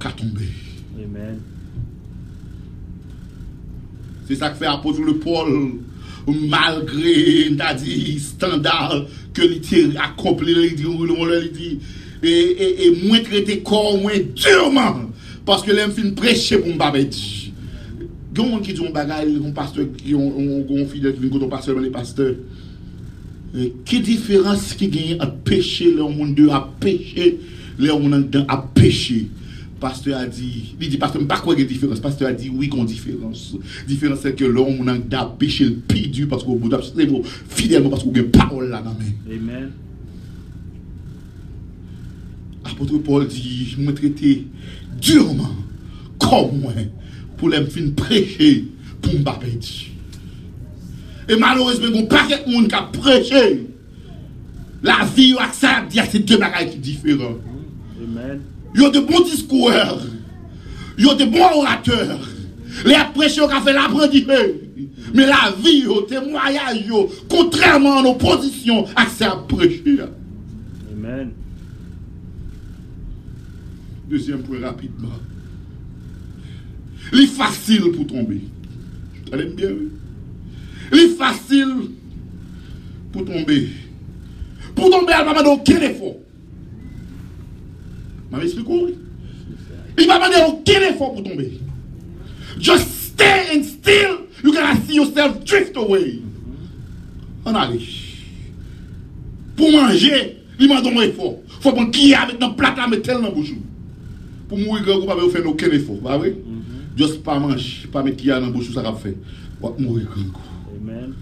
[0.00, 0.48] qu'à tomber.
[0.96, 1.40] Amen.
[4.26, 5.80] C'est ça que fait apôtre le Paul,
[6.50, 9.06] malgre mta di standal
[9.36, 11.70] ke li ti akomple li di ou loun li di
[12.22, 15.06] e mwen trete kor mwen durman
[15.48, 17.52] paske lèm fin preche pou mba beti
[18.34, 22.36] goun moun ki di yon bagay yon pasteur yon fidèk yon koto pasteur yon pasteur
[23.88, 27.32] ki diferans ki genye a peche lè yon moun de a peche
[27.78, 29.24] lè yon moun an a peche
[29.80, 32.00] Pasteur a dit, il dit, pasteur, pas quoi il y a différence?
[32.00, 33.54] Pasteur a dit, oui, qu'on différence.
[33.86, 36.70] Différence, c'est que l'homme on a péché le pire dur parce qu'on vous
[37.48, 39.12] fidèlement parce qu'on a une parole là dans la main.
[39.30, 39.70] Amen.
[42.64, 44.46] Apôtre Paul dit, je me traité
[45.00, 45.54] durement
[46.18, 46.72] comme moi
[47.36, 48.64] pour les fin prêcher
[49.00, 49.46] pour me battre.
[51.28, 53.66] Et malheureusement, il y a paquet de monde qui a prêché.
[54.82, 57.38] La vie avec ça, il y a ces deux bagages différents.
[58.02, 58.40] Amen.
[58.74, 59.72] Il y a de bons discours.
[60.98, 62.28] Il y a de bons orateurs.
[62.84, 62.94] Les
[63.28, 64.50] qui ont fait l'apprentissage.
[65.14, 66.84] Mais la vie, le témoignage,
[67.28, 70.00] contrairement à nos positions, à ça prêcher.
[70.92, 71.30] Amen.
[74.08, 75.08] Deuxième point rapidement.
[77.12, 78.42] Il est facile pour tomber.
[79.26, 79.88] Vous allez bien, oui?
[80.92, 81.74] Il est facile
[83.12, 83.68] pour tomber.
[84.74, 86.16] Pour tomber, elle va demander aucun effort.
[88.30, 88.90] Mame esplikou?
[89.98, 91.48] I pa mande ou kene fò pou tombe.
[92.58, 96.20] Just stay and still, you gonna see yourself drift away.
[97.46, 97.80] An ale.
[99.56, 100.20] Pou manje,
[100.58, 101.32] li mande ou mwen fò.
[101.58, 103.58] Fò pou kiya met nan plata metel nan boujou.
[104.48, 105.98] Pou mou yi gè ou pa mè ou fè nou kene fò.
[106.04, 106.36] Ba vre?
[106.98, 109.16] Just pa manj, pa met kiya nan boujou sa kap fè.
[109.62, 110.46] Wak mou yi gè ou.
[110.76, 111.14] Amen.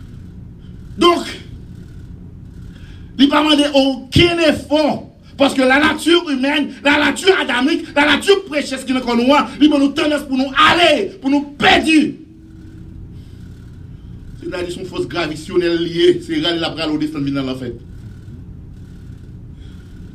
[1.01, 1.31] Donk,
[3.17, 5.06] li pa mande ou kene fò.
[5.37, 9.29] Parce que la nature humaine, la nature adamique, la nature prêchesse qui nous connaît,
[9.61, 11.91] il peut nous tenir pour nous aller, pour nous perdre.
[14.43, 17.79] C'est-à-dire son fausse gravitionnelle liée, c'est râle la bras au destin de la fête.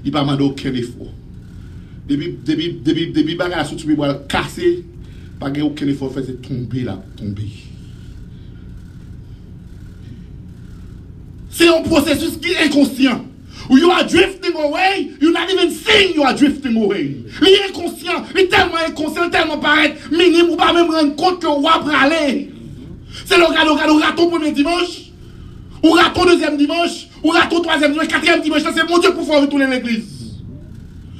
[0.03, 1.13] Il n'a pas demandé aucun effort.
[2.07, 4.83] Depuis, depuis, depuis, depuis, bagarre, tu peux voir casser,
[5.39, 7.47] pas aucun effort fait, c'est tomber là, tomber.
[11.51, 13.25] C'est un processus qui est inconscient.
[13.71, 17.23] You are drifting away, you're not even seeing you are drifting away.
[17.41, 21.65] Est inconscient, est tellement inconscient, tellement paraît minime, ou pas même rendre compte que vous
[21.67, 22.51] allez aller.
[23.25, 25.11] C'est le gars, le gars, le raton premier dimanche,
[25.83, 29.39] ou raton deuxième dimanche, ou raton troisième dimanche, quatrième dimanche, c'est mon Dieu pour faire
[29.39, 30.41] retourner l'église.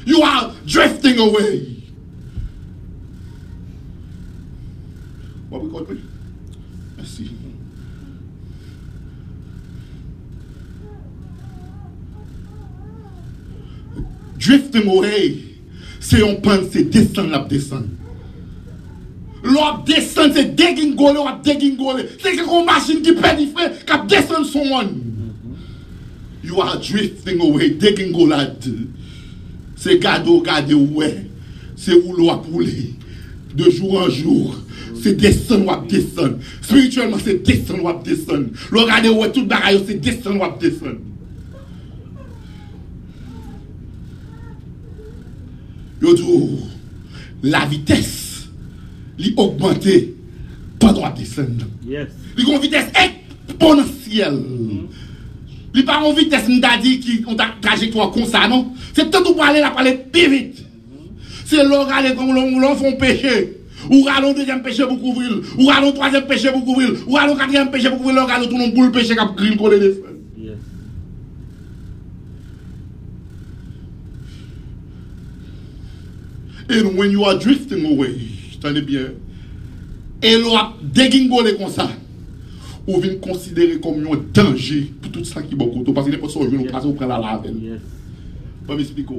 [0.05, 1.67] You are drifting away.
[5.49, 6.01] What we
[14.41, 15.35] Drif te morey,
[16.01, 17.83] se yon pan se desan lap desan.
[19.45, 22.07] Lo ap desan se degingole, lo ap degingole.
[22.21, 24.89] Se yon masin ki pedi fre, kap desan son wan.
[26.41, 28.65] You are drifting away, degingolad.
[29.77, 31.11] Se gado gade ouwe,
[31.77, 32.95] se ou lo ap oule.
[33.53, 34.57] De jour an jour,
[35.03, 36.39] se desan wap desan.
[36.63, 38.49] Spirituelman se desan wap desan.
[38.73, 40.97] Lo gade ouwe, tout bagay yo se desan wap desan.
[46.01, 46.59] Yo oh,
[47.43, 48.49] la vitesse,
[49.17, 50.15] li augmenté
[50.79, 51.67] pendant la descendre.
[51.87, 52.09] Yes.
[52.37, 54.41] Li gon vitesse exponentielle.
[55.73, 58.73] Li pas en vitesse m'ta dit qui on ta trajectoire comme ça non?
[58.93, 60.65] C'est tout pour aller la parler plus vite.
[61.45, 63.57] C'est l'on aller comme l'on l'on font péché.
[63.89, 67.71] Ou allons deuxième péché pour couvrir, ou allons troisième péché pour couvrir, ou allons quatrième
[67.71, 69.91] péché pour couvrir, l'on allons tout le monde pour le péché cap grille coller des
[69.91, 70.11] frères.
[70.37, 70.53] Yes.
[76.71, 78.15] And when you are drifting away,
[78.61, 79.07] tenez bien,
[80.23, 81.89] et l'on a dégingolé comme ça,
[82.87, 86.33] ou vient considérer comme un danger pour tout ça qui est beaucoup, parce que n'importe
[86.33, 87.45] quoi, on passe, on prend la lave.
[87.61, 87.79] Yes.
[88.65, 89.15] Pas m'expliquer.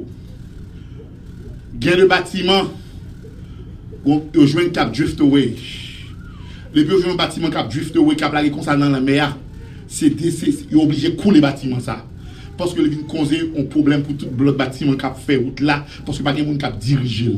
[1.79, 2.63] Gain de bâtiment,
[4.05, 5.55] joue un cap drift away.
[6.73, 6.85] Les
[7.51, 9.37] cap drift away, cap la comme ça dans la mer,
[9.87, 12.03] c'est c'est- il est obligé de couler le bâtiment ça.
[12.63, 15.85] Parce que le vient causer un problème pour tout le bâtiment cap fait route là,
[16.05, 17.35] parce que pas de monde cap diriger.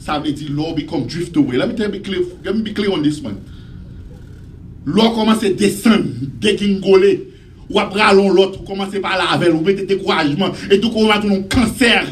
[0.00, 1.56] Ça veut dire l'eau become drift away.
[1.56, 3.36] Let me tell you, be clear, let me be clear on this one.
[4.84, 6.02] L'eau commence à descendre,
[6.40, 7.28] dégringoler.
[7.70, 11.28] Ou après, allons l'autre, commencez par la avec, vous mettez découragement, et tout comment tout
[11.28, 12.04] un cancer.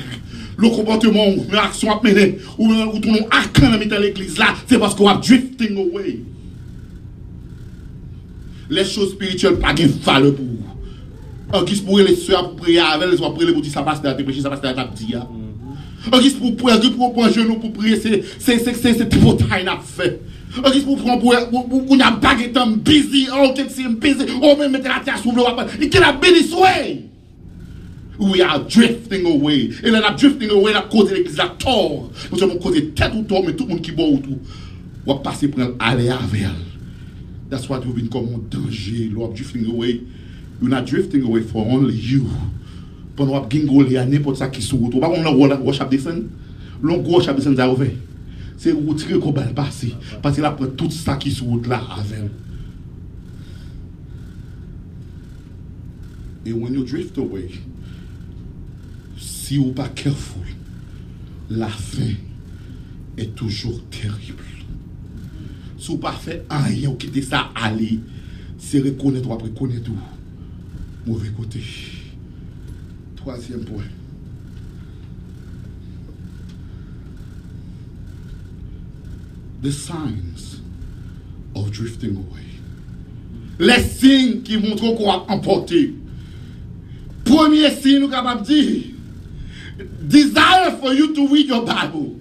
[0.57, 4.95] Le comportement, l'action à mener, ou ou tout un arcan dans l'église là, c'est parce
[4.95, 6.21] qu'on a drifting away.
[8.71, 10.47] Les choses spirituelles, pas de valeur pour.
[11.49, 14.15] An kis pou rele sou ap preye avel, sou ap pou di sa paste a
[14.17, 15.25] te peche, sa paste a tap di ya.
[15.25, 16.13] Mhm.
[16.13, 18.95] An kis pou preye, an kis pou preye genou pou preye se, se, se, se,
[18.99, 20.19] se te potay na fe.
[20.61, 24.29] An kis pou preye, pou e, pou, pou nyan bagetan mbizi, an ket si mbizi,
[24.37, 26.99] an men mette la tia sou vlo wapan, i ke la beni swey.
[28.19, 29.71] We are drifting away.
[29.79, 32.09] E lè nap drifting away, nap koze l'eklis la tor.
[32.29, 34.37] Mwen se moun koze tet ou tor, men tout moun ki bo ou tou.
[35.07, 36.57] Wap pase prel ale avel.
[37.49, 40.01] That's what you've been komon denje, lò ap drifting away.
[40.61, 42.27] You're not drifting away for only you.
[43.17, 45.01] Pon wap gen gole a nepot sa ki sou woto.
[45.03, 46.29] Bak on nan wos ap desen?
[46.83, 47.93] Lon gos ap desen za ouve.
[48.59, 49.93] Se wotire ko bal pase.
[50.23, 51.35] Pase la tout ki
[51.67, 51.83] la.
[56.47, 57.51] E when you drift away,
[59.19, 60.47] si ou pa careful,
[61.51, 62.17] la fin
[63.19, 64.47] e toujou terrible.
[65.79, 68.01] Si ou pa fe anye ou kite sa ali,
[68.59, 69.27] se rekonet.
[71.09, 71.61] Mauvais côté.
[73.17, 73.83] Troisième point.
[79.63, 80.61] The signs
[81.55, 82.45] of drifting away.
[83.59, 85.95] Les signes qui montrent qu'on a emporté.
[87.25, 88.83] Premier signe, nous capable dire.
[90.03, 92.17] Desire for you to read your Bible.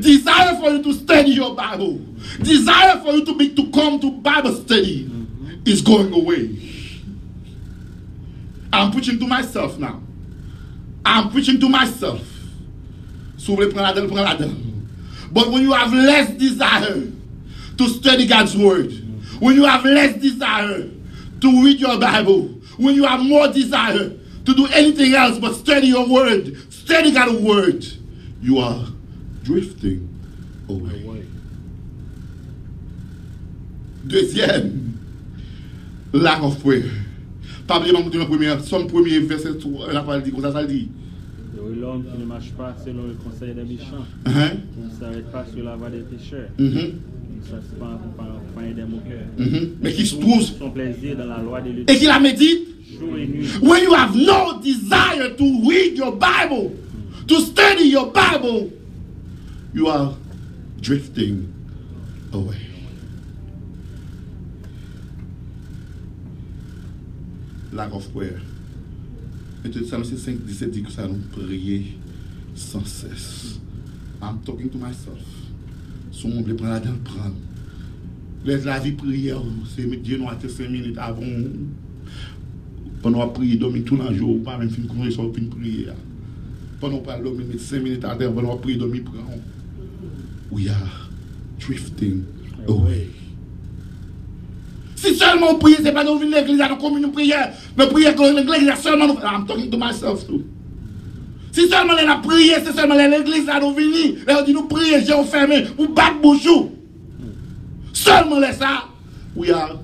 [0.00, 2.00] Desire for you to study your Bible.
[2.42, 5.66] Desire for you to be to come to Bible study mm-hmm.
[5.66, 6.69] is going away.
[8.72, 10.00] I'm preaching to myself now.
[11.04, 12.22] I'm preaching to myself.
[13.36, 14.86] So we pren.
[15.32, 17.10] But when you have less desire
[17.78, 18.92] to study God's word,
[19.40, 20.88] when you have less desire
[21.40, 24.10] to read your Bible, when you have more desire
[24.44, 27.84] to do anything else but study your word, study God's word,
[28.42, 28.86] you are
[29.42, 30.08] drifting
[30.68, 31.02] away.
[31.02, 31.26] Away.
[34.06, 34.98] Deuxième,
[36.12, 36.90] lack of prayer.
[37.78, 39.50] Nan premier, son premier verset,
[39.92, 40.04] la
[40.52, 40.88] sal di.
[41.72, 45.44] Et l'homme qui ne marche pas selon le conseil des méchants, qui ne s'arrête pas
[45.54, 48.00] sur la voie des pécheurs, qui ne s'assied pas
[48.54, 49.76] compagnie des moqueurs, mhm.
[49.80, 52.66] Mais qui se trouve trouve, son plaisir dans la loi de et qui la médite,
[52.98, 53.46] jour et nuit.
[53.62, 56.72] when you have no desire to read your Bible,
[57.28, 58.70] to study your Bible,
[59.72, 60.14] you are
[60.80, 61.46] drifting
[62.32, 62.69] away.
[67.72, 68.40] Lack of prayer.
[69.64, 71.98] Et Psalm 5, 17 dit que ça nous prier
[72.54, 73.60] sans cesse.
[74.22, 75.22] I'm talking to myself.
[76.12, 77.36] Si on veut prendre la dent, prendre.
[78.44, 79.42] Laisse la vie prière,
[79.74, 81.22] c'est Dieu nous a 5 minutes avant.
[83.02, 85.94] Pendant qu'on prie, dormir tout le jour, pas même fin sur une prière.
[86.80, 89.40] Pendant qu'on parle, dormir 5 minutes à terre, pendant qu'on prie, dormir, prend.
[90.50, 91.08] We are
[91.58, 92.24] drifting
[92.66, 93.19] away.
[95.02, 98.14] Si seulement on prie, c'est pas dans une église, à la commune prière, mais prière
[98.14, 99.14] dans l'église, seulement nous.
[99.14, 100.44] I'm talking to myself too.
[101.52, 104.16] Si seulement on a prié, c'est seulement l'église à nous venir.
[104.26, 106.72] Là, on dit nous prier, j'ai fermé, ou battre bouchou.
[107.94, 108.88] Seulement les ça,
[109.34, 109.78] we are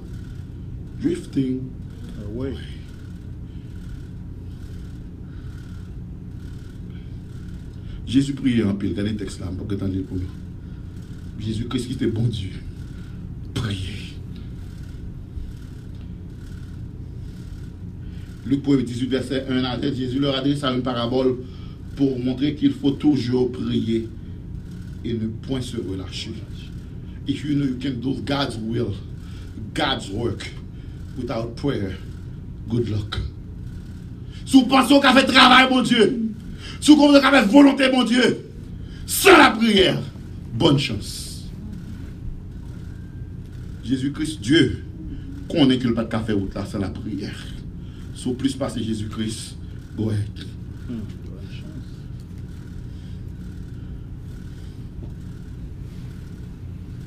[1.00, 1.62] drifting
[2.26, 2.52] Away.
[8.06, 9.86] Jésus priait en pile, regardez le texte là, pour que t'en.
[11.40, 12.50] Jésus Christ qui était bon Dieu.
[13.54, 13.95] Priez.
[18.48, 21.36] Luc 1, 18, verset 1 à 7, Jésus leur adresse à une parabole
[21.96, 24.08] pour montrer qu'il faut toujours prier
[25.04, 26.32] et ne point se relâcher.
[27.26, 28.94] If you know you can do God's will,
[29.74, 30.48] God's work,
[31.18, 31.96] without prayer,
[32.68, 33.16] good luck.
[34.44, 36.20] Si vous pensez qu'on fait travail, mon Dieu,
[36.80, 38.38] si vous pensez qu'on fait volonté, mon Dieu,
[39.06, 40.00] sans la prière,
[40.54, 41.48] bonne chance.
[43.84, 44.84] Jésus-Christ, Dieu,
[45.50, 47.34] connaît qu'il n'y a pas de café là sans la prière.
[48.24, 49.56] Vous plus passer Jésus-Christ,
[49.96, 50.16] bonne
[51.50, 51.86] chance.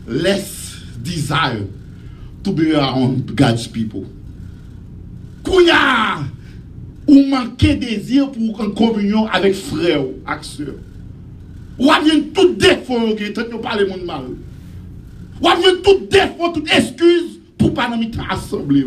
[0.08, 1.68] less desire
[2.44, 4.06] to be around God's people.
[5.44, 6.24] Kouya,
[7.08, 10.76] ou manquer désir pour en communion avec frère ou avec sœur.
[11.78, 14.24] Ou avez tout défaut qui traite nous parler monde mal.
[15.42, 18.86] Ou avez tout défaut, toute excuse pour pas nous mettre assemblée.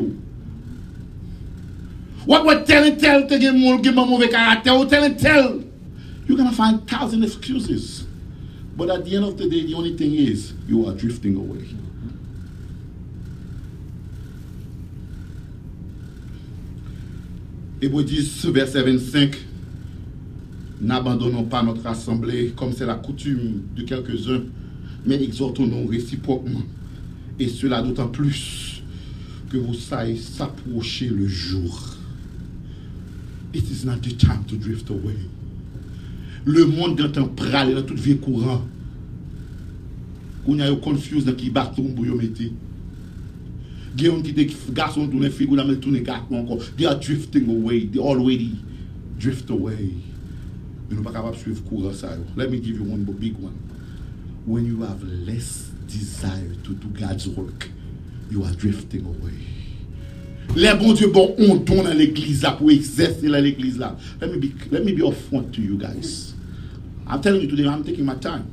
[2.27, 2.33] Ou.
[2.33, 5.61] Ou avez tel et tel te gen moun gen mauvais caractère ou tel et tel.
[6.29, 8.07] You're gonna find thousand excuses.
[8.77, 11.66] But at the end of the day, the only thing is you are drifting away.
[17.83, 19.37] Hébreux 10, verset 25.
[20.81, 24.43] N'abandonnons pas notre assemblée comme c'est la coutume de quelques-uns,
[25.05, 26.62] mais exhortons-nous réciproquement.
[27.41, 28.83] Et cela d'autant plus
[29.51, 31.91] que vous saillez s'approcher le jour.
[33.53, 35.16] It is not the time to drift away.
[36.44, 38.62] Le monde gantan prale dans tout vie courant.
[40.44, 42.50] Koun ya yo confuse dans qui baton pour yo mette.
[43.94, 46.64] Gen yon ki te garçon tourne fille, ou la met tourne garçon encore.
[46.76, 47.86] They are drifting away.
[47.86, 48.57] They already
[49.18, 49.92] drift away.
[50.88, 52.16] Mais nous pas capable de suivre courant ça.
[52.16, 52.24] yo.
[52.36, 53.55] Let me give you one big one.
[54.46, 57.68] When you have less desire to do God's work,
[58.30, 59.61] you are drifting away.
[60.55, 63.96] Les bons Dieu bon on ton dans l'église là pour exercer dans l'église là.
[64.20, 66.34] Let me be let me be upfront to you guys.
[67.09, 68.44] I'm telling you today, I'm taking my time.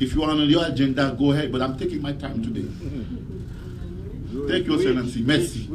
[0.00, 2.66] If you want on your agenda, go ahead, but I'm taking my time today.
[4.48, 5.22] Thank you, Excellency.
[5.22, 5.68] Merci.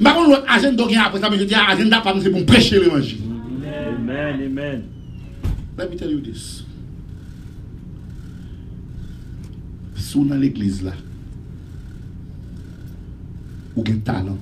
[0.00, 2.80] Ma kon l'autre agenda gen après ça, mais je dis agenda pas c'est pour prêcher
[2.80, 3.20] l'évangile.
[3.64, 4.82] Amen, amen.
[5.78, 6.64] Let me tell you this.
[9.94, 10.92] Sou dans l'église là,
[13.76, 14.38] ou gen talent,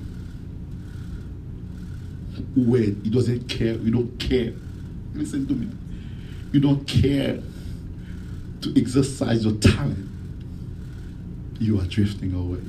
[2.55, 4.53] ou he doesn't care, you don't care.
[5.13, 5.67] Listen to me.
[6.53, 7.39] You don't care
[8.61, 10.07] to exercise your talent.
[11.59, 12.59] You are drifting away.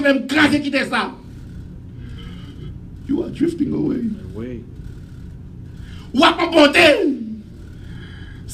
[0.00, 1.14] Même craser, quitter ça.
[3.08, 4.02] You are drifting away.
[6.14, 7.27] Ou.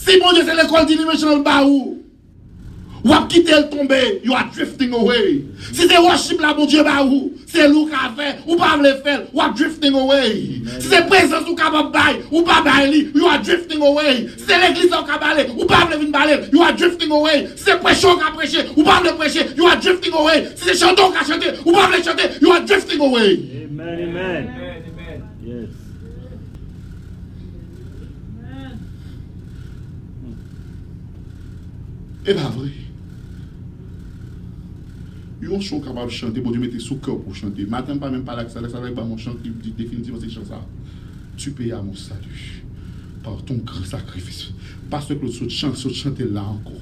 [0.06, 2.02] Si mon Dieu c'est l'école le bas ou,
[3.04, 5.44] ou à quitter le tomber, you are drifting away.
[5.72, 8.94] Si c'est worship là, mon Dieu bas ou, c'est loup qu'a fait, ou pas le
[9.02, 10.62] faire, you are drifting away.
[10.78, 14.28] Si c'est présence ou capable bail, ou pas bail you are drifting away.
[14.36, 17.48] Si c'est l'église ou capable ou pas le baler, you are drifting away.
[17.56, 20.48] Si c'est prêcheur qui a prêché, ou pas le prêcher, you are drifting away.
[20.54, 23.68] Si c'est chanteur qui a chanté, ou pas le chanter, you are drifting away.
[23.70, 24.50] Amen, amen.
[25.46, 25.68] Yes.
[32.26, 32.70] Et pas vrai.
[35.42, 37.66] Yon chant capable de chanter, bon Dieu mettez sous cœur pour chanter.
[37.66, 40.64] Matin, pas même pas ça va pas mon chant qui dit définitivement c'est chant ça.
[41.36, 42.64] Tu payes à mon salut
[43.22, 44.50] par ton grand sacrifice.
[44.88, 46.80] Parce que l'autre chant, ce chanter là encore.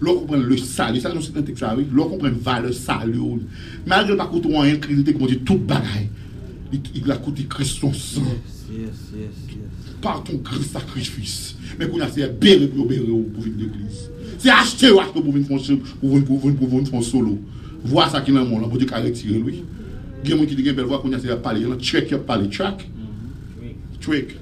[0.00, 1.86] L'on comprend le salut, ça un texte, ça, oui.
[1.92, 3.42] L'on comprend valeur salut.
[3.86, 6.08] Malgré pas coûter rien, Christ, comme dit, tout bagaille.
[6.72, 8.22] Il, il a coûté Christ son sang
[8.70, 9.94] Yes, yes, yes.
[10.00, 11.56] par ton grand sacrifice.
[11.76, 14.10] Mais qu'on a c'est béré pour béré pour venir l'église.
[14.40, 15.60] C'est acheter ou acheter pour venir faire
[16.88, 17.38] faire solo.
[17.84, 19.62] Voir ça qui dans le monde, pour Dieu qu'a retiré lui.
[20.24, 22.14] Il y a des gens qui disent belle voix qu'on a c'est parler, il qui
[22.14, 22.88] a parlé track.
[24.00, 24.36] Track.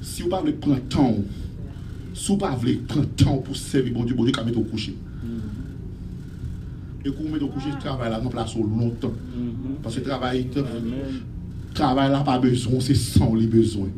[0.00, 1.16] Si vous ne voulez pas prendre temps,
[2.14, 4.62] si vous ne voulez pas prendre temps pour servir bon Dieu, bon Dieu mettre au
[4.62, 4.96] coucher.
[7.04, 9.12] Et quand vous mettez au coucher, ce travail là, non place longtemps.
[9.82, 10.46] Parce que le travail,
[11.74, 13.88] travail là pas besoin, c'est sans les besoins.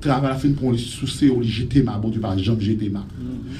[0.00, 2.88] Travail là fin pour les soucis, on les jeter ma, bon Dieu, pas jamais jeter
[2.88, 3.04] ma.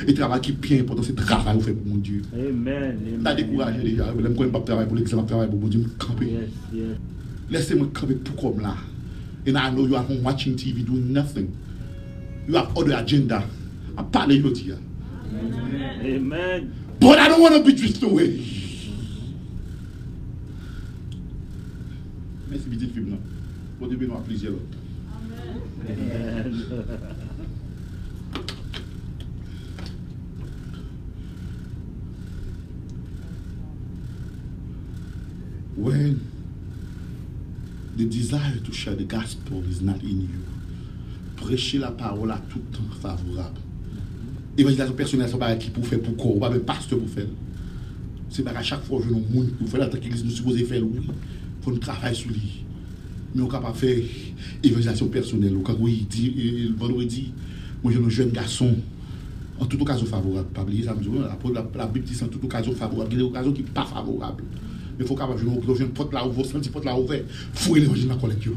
[0.07, 2.23] Et travail qui est bien important, c'est travail vous fait pour mon Dieu.
[2.33, 5.89] Amen, Pas découragé déjà, je ne pas travailler pour l'excellent travail pour mon Dieu, me
[5.99, 6.29] camper.
[7.51, 8.77] Laissez-moi camper tout comme là.
[9.47, 11.49] And I know you are home watching TV doing nothing.
[12.47, 13.43] You have other agenda.
[13.97, 14.77] I parle de dire.
[16.05, 16.73] Amen.
[17.01, 18.41] But I don't want to be drift away.
[22.51, 23.17] Merci, petite film là.
[23.81, 24.78] Bon Dieu, nous a là.
[35.77, 36.21] When
[37.97, 40.45] the desire to share the gospel is not in you,
[41.37, 43.61] prêcher la parole à tout temps favorable.
[44.59, 47.27] Évangélisation personnelle, c'est pas qui pour faire pour ou pas même pasteur pour faire.
[48.29, 50.83] C'est pas à chaque fois que nous monde pour faire la tant nous supposons faire,
[50.83, 51.01] oui.
[51.63, 52.65] faut nous travailler sur lui.
[53.35, 53.99] Mais on est capable de faire
[54.63, 55.55] évangélisation personnelle.
[55.57, 56.33] Ou Quand oui, dit,
[56.71, 57.33] le vendredi,
[57.83, 58.75] moi j'ai un jeune garçon,
[59.61, 60.49] en toute occasion favorable.
[60.55, 60.95] Pas oublier la,
[61.77, 63.11] la, Bible dit en toute occasion favorable.
[63.13, 64.45] Il y a des occasions qui ne sont pas favorables.
[64.99, 67.83] Mais il faut capable de jouer une porte là ouverte, une porte là ouverte, fouiller
[67.83, 68.49] l'évangile dans la collecte.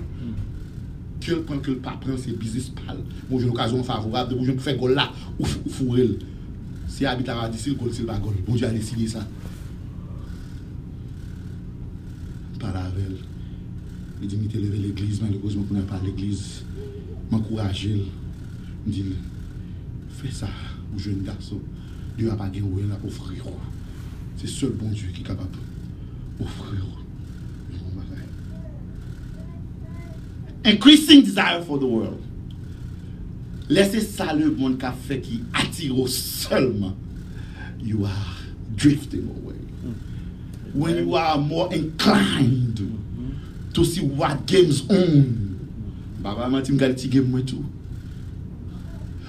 [1.19, 2.97] Quel point que le pas prend, c'est business pal.
[3.29, 6.07] Moi j'ai une occasion favorable, de faire gol là, ou fou- ou fourrer.
[6.07, 6.17] le.
[6.87, 8.33] Si habite à le gol, c'est le pas gol.
[8.47, 9.25] Bon Dieu a décidé ça.
[12.63, 13.30] Elle.
[14.21, 16.63] Il dit, mettez lever l'église, malheureusement qu'on n'a pas l'église.
[17.31, 18.03] M'encourager.
[18.85, 19.05] Il dit,
[20.09, 20.49] fais ça
[20.95, 21.59] aux jeunes garçons.
[22.17, 23.43] Dieu n'a pas gagné rien à offrir.
[24.37, 25.57] C'est seul bon Dieu qui est capable
[26.39, 26.81] d'offrir.
[27.73, 28.25] un bon bagage.
[30.65, 32.19] Increasing desire for the world.
[33.69, 36.95] Laissez ça le monde qu'a fait qui attire seulement.
[37.81, 38.37] You are
[38.75, 39.55] drifting away.
[40.73, 42.83] When you are more inclined to
[43.85, 45.49] see what games on.
[46.19, 47.65] Baba mati mga ti game moi too.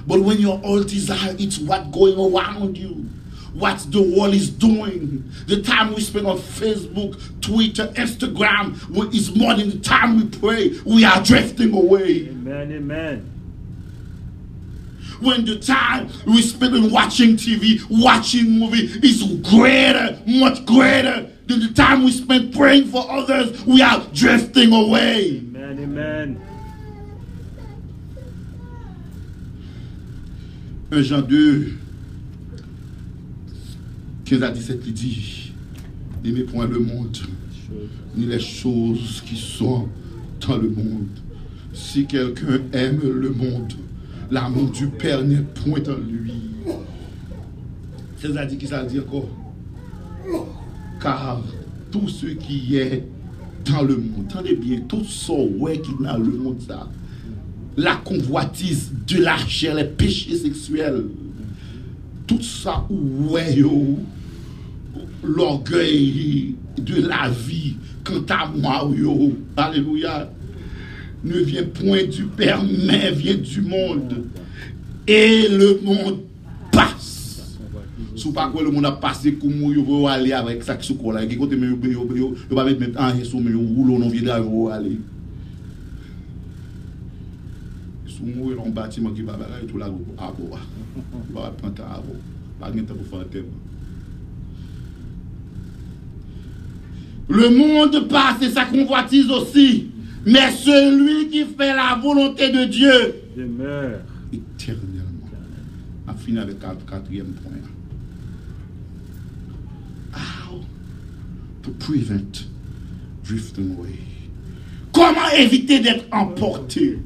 [0.06, 3.08] But when your all desire it's what going around you.
[3.54, 5.30] what the world is doing.
[5.46, 10.78] The time we spend on Facebook, Twitter, Instagram is more than the time we pray.
[10.84, 12.28] We are drifting away.
[12.28, 13.28] Amen, amen.
[15.20, 21.68] When the time we spend on watching TV, watching movie is greater, much greater than
[21.68, 25.42] the time we spend praying for others, we are drifting away.
[25.54, 26.40] Amen, amen.
[30.90, 31.78] 1 Jean 2,
[34.24, 35.52] 15 à 17, il dit,
[36.22, 37.16] n'aimez point le monde,
[38.14, 39.88] ni les choses qui sont
[40.46, 41.08] dans le monde.
[41.72, 43.72] Si quelqu'un aime le monde,
[44.30, 46.34] l'amour du Père n'est point en lui.
[48.18, 49.28] C'est-à-dire qui ça dit encore
[51.02, 51.42] Car
[51.90, 53.04] tout ce qui est
[53.64, 56.88] dans le monde, attendez bien, tout ça ouais, qui est dans le monde, ça,
[57.76, 61.04] la convoitise de la chair, les péchés sexuels,
[62.26, 63.56] tout ça, ouais,
[65.22, 70.30] l'orgueil de la vie, quant à moi, yo, alléluia,
[71.24, 74.24] ne vient point du Père, mais vient du monde.
[75.06, 76.20] Et le monde.
[78.22, 81.14] Sou pa kwen le ap pase kou mou yo vou ale avèk sak sou kou
[81.14, 81.24] la.
[81.26, 83.98] Ki kote men yo yo yo yo pa met met an sou men yo roulo
[83.98, 84.94] non vide avè vou ale.
[88.06, 90.52] Sou mou yo non batiman ki pa bagay tout la go abo.
[91.34, 92.14] Ba panta abo.
[92.62, 93.50] Pa gen te pou fantem.
[97.28, 99.88] Le monde passe et sa convoitise aussi.
[100.24, 104.00] Mais celui qui fait la volonté de Dieu Demeure.
[104.32, 105.02] éternellement.
[106.06, 107.52] On finit avec le quatrième point.
[111.62, 112.46] To prevent
[113.22, 113.98] drifting away.
[114.92, 116.98] Comment éviter d'être emporté?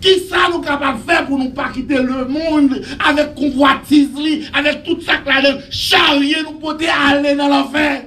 [0.00, 4.10] Qui ça nous capable de faire pour nous pas quitter le monde avec convoitise,
[4.52, 8.04] avec tout ça que la charrier nous pour aller dans l'enfer?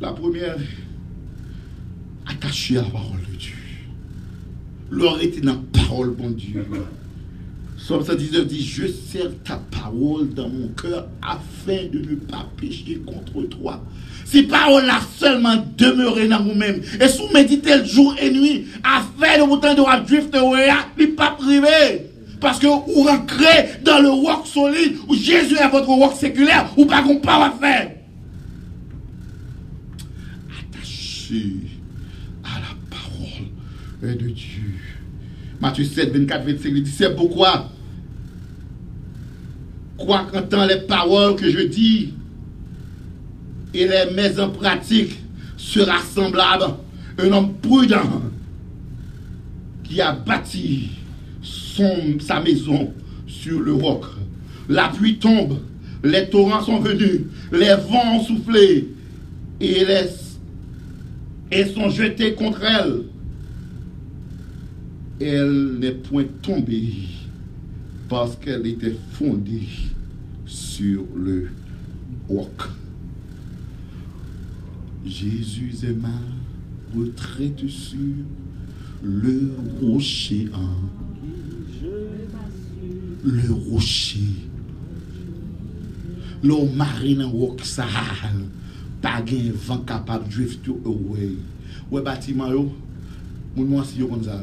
[0.00, 0.56] La première,
[2.26, 3.54] attaché à la parole de Dieu.
[4.90, 6.66] Leur était dans la parole, bon Dieu.
[7.86, 13.00] Somme 119 dit, je serre ta parole dans mon cœur afin de ne pas pécher
[13.06, 13.80] contre toi.
[14.24, 16.82] Ces paroles-là seulement demeurer dans vous-même.
[17.00, 20.68] Et sous méditer le jour et nuit, afin de vous de voir drift away,
[20.98, 22.10] n'est pas privé.
[22.40, 26.86] Parce que vous rentrez dans le work solide, où Jésus est votre work séculaire, ou
[26.86, 27.92] pas qu'on pas à faire.
[30.58, 31.52] Attaché
[32.42, 34.74] à la parole de Dieu.
[35.60, 37.70] Matthieu 7, 24, 25, il dit, c'est pourquoi,
[39.96, 42.14] quoi qu'entend les paroles que je dis,
[43.74, 45.18] et les mets en pratique,
[45.56, 46.64] sera semblable
[47.18, 48.22] un homme prudent
[49.84, 50.90] qui a bâti
[51.42, 52.92] son, sa maison
[53.26, 54.04] sur le roc.
[54.68, 55.58] La pluie tombe,
[56.04, 57.22] les torrents sont venus,
[57.52, 58.88] les vents ont soufflé,
[59.60, 60.06] et, les,
[61.50, 63.02] et sont jetés contre elle
[65.20, 66.92] elle n'est point tombée
[68.08, 69.68] parce qu'elle était fondée
[70.46, 71.48] sur le
[72.28, 72.62] roc.
[75.04, 76.20] Jésus est ma
[76.96, 77.98] retraite sur
[79.02, 80.48] le rocher.
[80.54, 81.88] hein.
[83.24, 84.20] Le rocher.
[86.42, 87.88] L'eau marine en roc sale.
[89.02, 91.32] Pas gen vent capable de drift away.
[91.90, 92.72] Ouais, bâtiment yo.
[93.56, 94.40] Moun si yo kon sa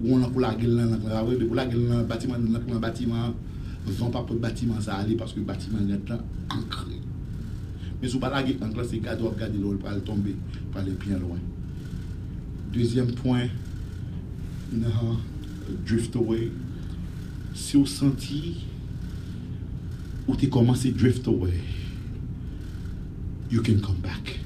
[0.00, 0.10] oui.
[0.10, 2.58] Ou on a pour la gueule là, là, ouais, pour la gueule là, bâtiment là,
[2.58, 3.34] pour un bâtiment,
[3.86, 6.12] vont pas pour le bâtiment ça aller parce que le bâtiment est
[6.52, 7.00] ancré.
[8.00, 10.34] Mais si vous pas la ancré, c'est garder regarder l'eau pour aller tomber,
[10.70, 11.38] pour aller bien loin.
[12.72, 13.46] Deuxième point,
[14.72, 15.18] non,
[15.86, 16.50] drift away.
[17.54, 18.64] Si vous senti
[20.26, 21.60] ou tu commencé drift away,
[23.50, 24.40] you can come back.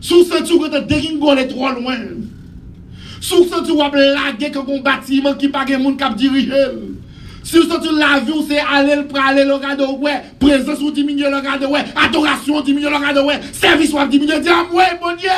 [0.00, 1.96] Si vous senti que tu dégringolé trop loin,
[3.24, 6.52] si vous senti ou laguer comme un bâtiment qui pas de monde qui diriger.
[7.42, 11.36] Si vous senti la vie, c'est aller pour aller le regarder ouais, présence ou le
[11.36, 15.30] regarder ouais, adoration ou le regarder ouais, service ou diminuer, dire ouais, mon Dieu,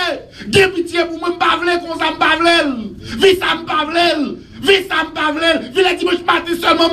[0.51, 4.89] j'ai pitié pour moi, m'pa vle, comme ça m'pa vle, vie ça m'pa vle, vie
[4.89, 6.89] ça m'pa vle, vie le dimanche matin seulement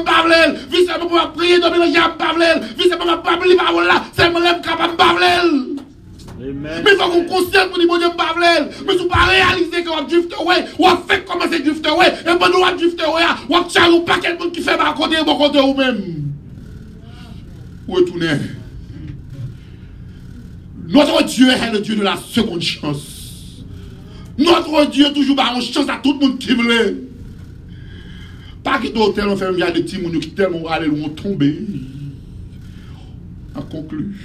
[1.08, 4.96] pour prier, le pour pas lire parole là, seulement l'aime capable
[6.52, 8.70] Mais faut qu'on conscient pour dire bon Dieu pas vle.
[8.86, 12.38] Mais tu pas réaliser que on drift away, ou on fait commencer drift away, et
[12.38, 15.38] bon nous on drift away, ou on pas quel monde qui fait par côté bon
[15.38, 16.02] côté ou même.
[17.88, 18.38] Ou retourner.
[20.90, 23.64] Notre Dieu est le Dieu de la seconde chance.
[24.38, 27.10] Notre Dieu toujours par une chance à tout le monde qui veut.
[28.64, 31.60] Pas quitter l'hôtel, on fait un de petits qui tellement allés vont tomber.
[33.56, 34.16] A conclu.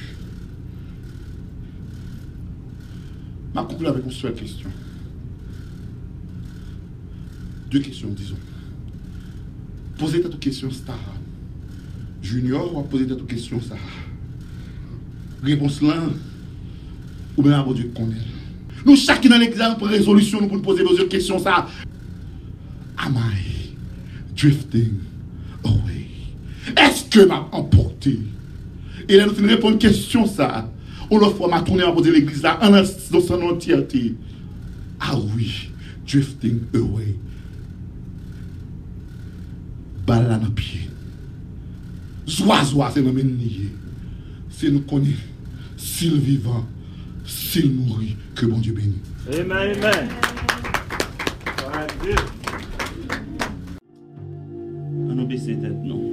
[3.59, 4.69] Ma conclu avec une seule question.
[7.69, 8.37] Deux questions, disons.
[9.99, 10.97] Posez ta question, Star.
[12.23, 13.79] Junior, ou posez ta question, Star.
[15.43, 16.05] Réponse là,
[17.37, 18.15] ou bien bon Dieu connaît.
[18.87, 21.67] Nous, chacun dans pour résolution, nous pour nous poser deux questions, ça.
[22.97, 23.75] Am I
[24.37, 24.95] drifting
[25.65, 26.07] away?
[26.77, 28.21] Est-ce que m'a emporté?
[29.09, 30.71] Et là, nous répondre une question, ça.
[31.09, 32.85] Ou lòs fò ma tounè an pose l'eglise la, an an
[33.15, 34.13] lò san an tiyate.
[35.01, 35.49] Ah oui,
[36.05, 37.15] drifting away.
[40.05, 40.85] Bal la nan piye.
[42.29, 43.71] Zwa zwa se nan men niye.
[44.53, 45.17] Se nou konye,
[45.81, 46.67] sil vivan,
[47.25, 48.99] sil mouri, ke bon Diyo beni.
[49.33, 50.13] Amen, amen.
[51.65, 52.25] Amen, Diyo.
[55.09, 56.05] An obese tet nou.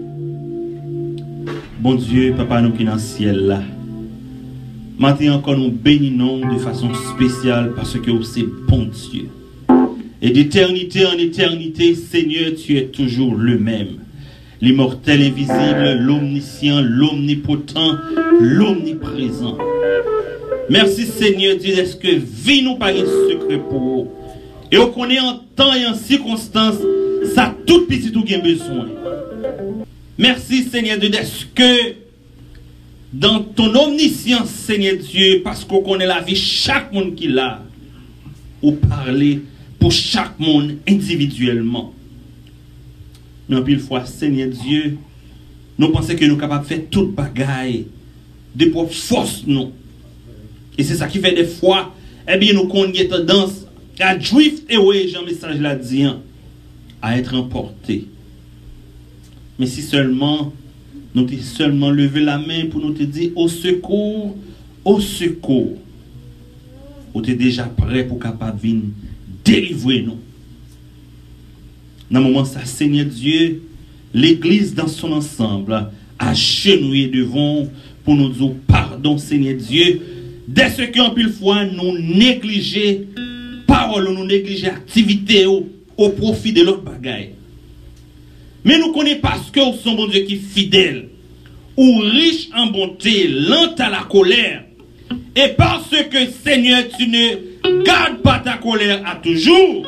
[1.83, 3.63] Bon Diyo, papa nou ki nan siel la.
[4.97, 9.27] Maintenant encore nous bénissons de façon spéciale parce que c'est bon Dieu.
[10.21, 13.99] Et d'éternité en éternité, Seigneur, tu es toujours le même.
[14.61, 17.97] L'immortel invisible, l'omniscient, l'omnipotent,
[18.39, 19.57] l'omniprésent.
[20.69, 24.07] Merci Seigneur Dieu, est-ce que vie nous paraît secret pour vous.
[24.71, 26.75] Et on connaît en temps et en circonstance,
[27.35, 28.87] ça tout petit tout bien besoin.
[30.17, 32.04] Merci Seigneur Dieu, est-ce que
[33.15, 37.63] dans ton omniscience Seigneur Dieu, parce qu'on connaît la vie chaque monde qui l'a,
[38.61, 39.41] ou parler
[39.79, 41.93] pour chaque monde individuellement.
[43.47, 44.97] Mais en pile fois, Seigneur Dieu,
[45.77, 47.85] nous pensons que nous sommes capables de faire toute bagaille
[48.53, 49.71] de propre force, nous.
[50.77, 51.95] Et c'est ça qui fait des fois,
[52.29, 53.65] eh bien, nous avons tendance
[53.97, 56.19] à drift et oui, Jean message l'a dit, hein,
[57.01, 58.07] à être emporté.
[59.57, 60.51] Mais si seulement
[61.15, 64.35] nous t'ai seulement levé la main pour nous te dire au secours,
[64.83, 65.77] au secours,
[67.13, 68.83] ou tu déjà prêt pour capable venir
[69.43, 70.17] délivrer nous?
[72.11, 73.63] Dans le moment ça, Seigneur Dieu,
[74.13, 75.89] l'Église dans son ensemble
[76.19, 77.65] a genouillé devant
[78.03, 80.01] pour nous dire pardon, Seigneur Dieu,
[80.47, 83.07] dès ce qu'en pile fois nous négliger
[83.65, 87.34] parole, nous négliger activité au, au profit de l'autre bagaille.
[88.65, 91.09] Mais nous connaissons parce que nous sommes bon Dieu qui est fidèle,
[91.77, 94.63] ou riche en bonté, lent à la colère,
[95.35, 99.85] et parce que Seigneur, tu ne gardes pas ta colère à toujours,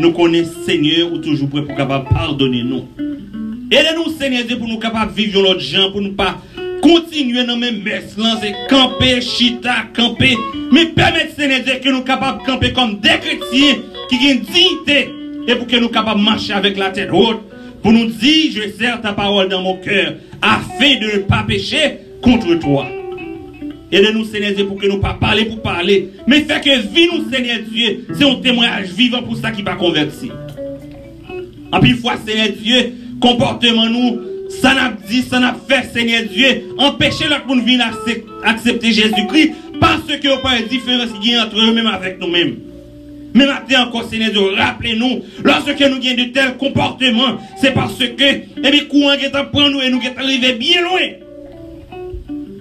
[0.00, 2.88] nous connaissons Seigneur ou toujours prêt pour capable pardonner nous.
[3.70, 6.36] Aidez-nous Seigneur pour nous capables de vivre l'autre gens, pour ne pas
[6.82, 10.36] continuer dans mes messes, lancer, camper, chita, camper,
[10.72, 13.76] mais permettre Seigneur que nous capables de camper comme des chrétiens
[14.08, 15.10] qui ont dignité
[15.46, 17.40] et pour que nous capables marcher avec la tête haute,
[17.82, 21.98] pour nous dire, je sers ta parole dans mon cœur, afin de ne pas pécher
[22.22, 22.86] contre toi.
[23.90, 27.08] Aidez-nous, Seigneur Dieu, pour que nous ne pas parler pour parler, mais fait que vie
[27.12, 30.34] nous, Seigneur Dieu, c'est un témoignage vivant pour ça qui va convertir.
[31.72, 34.20] En plus, fois, Seigneur Dieu, comportement nous,
[34.60, 37.84] ça n'a dit, ça n'a fait, Seigneur Dieu, empêcher l'autre monde venir
[38.44, 42.56] accepter Jésus-Christ parce que a pas de différence entre eux-mêmes avec nous-mêmes.
[43.38, 48.04] Même après encore, Seigneur Dieu, rappelez-nous, lorsque nous avons de tels comportements, c'est parce que,
[48.20, 51.00] eh bien, courant qui est prendre nous et nous qui est bien loin.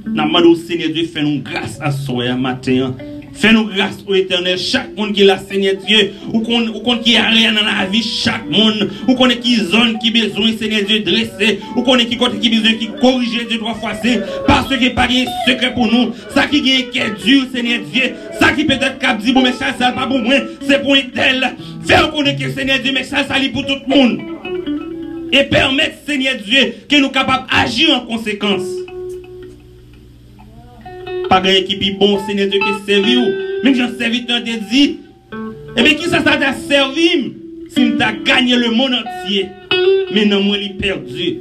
[0.06, 2.94] Nous demandons au Seigneur Dieu, fais-nous grâce à ce matin.
[3.38, 7.28] Fais-nous grâce au éternel, chaque monde qui est là, Seigneur Dieu, ou qu'on qui a
[7.28, 11.02] rien dans la vie, chaque monde, ou qu'on est qui zone qui besoin, Seigneur Dieu,
[11.02, 13.92] dressé, ou qu'on est qui côté qui besoin, qui corriger Dieu trois fois,
[14.48, 18.16] parce que pas de secret pour nous, ça qui est qui est dur, Seigneur Dieu,
[18.40, 20.36] ça qui peut-être cap dit, bon, mais ça, ça pas pour moi,
[20.68, 21.56] c'est pour un tel.
[21.86, 24.20] Fais connaître que Seigneur Dieu, mais ça, ça pour tout le monde.
[25.32, 28.77] Et permettre, Seigneur Dieu, que nous capables d'agir en conséquence.
[31.28, 33.34] Pa genye ki pi bon se ne de ke servi ou.
[33.64, 34.84] Mèm jan servi tan te di.
[35.78, 37.28] Ebe ki sa sa ta servim.
[37.74, 39.44] Si m ta ganyen le moun antye.
[40.14, 41.34] Mè nan mwen li perdi.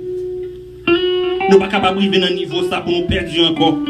[1.47, 3.84] Nou pa kapabri ven nan nivou sa pou nou perdi ankon.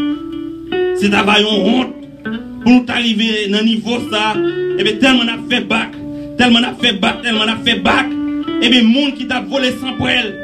[1.00, 1.94] Se ta vayon hont.
[2.26, 4.34] Pou nou ta rive nan nivou sa.
[4.76, 5.94] Ebe telman ap fe bak.
[6.36, 7.22] Telman ap fe bak.
[7.24, 8.12] Telman ap fe bak.
[8.60, 10.34] Ebe moun ki ta vole san pou el.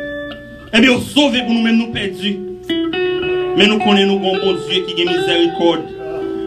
[0.73, 2.39] Ebe ou sove pou nou men nou perdi.
[3.57, 5.83] Mais nous connaissons un bon Dieu qui est miséricorde.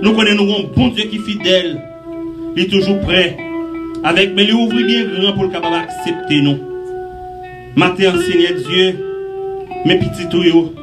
[0.01, 1.81] Nous connaissons un bon Dieu qui est fidèle.
[2.55, 3.37] Il est toujours prêt.
[4.03, 6.57] Mais il ouvre bien grand pour le capable accepter nous.
[7.75, 8.99] Matin, Seigneur Dieu,
[9.85, 10.73] mes petits tuyaux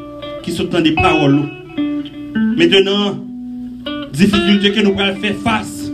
[0.43, 1.41] qui sont dans des paroles.
[2.57, 3.19] Maintenant,
[4.13, 5.91] difficulté que nous pouvons faire face.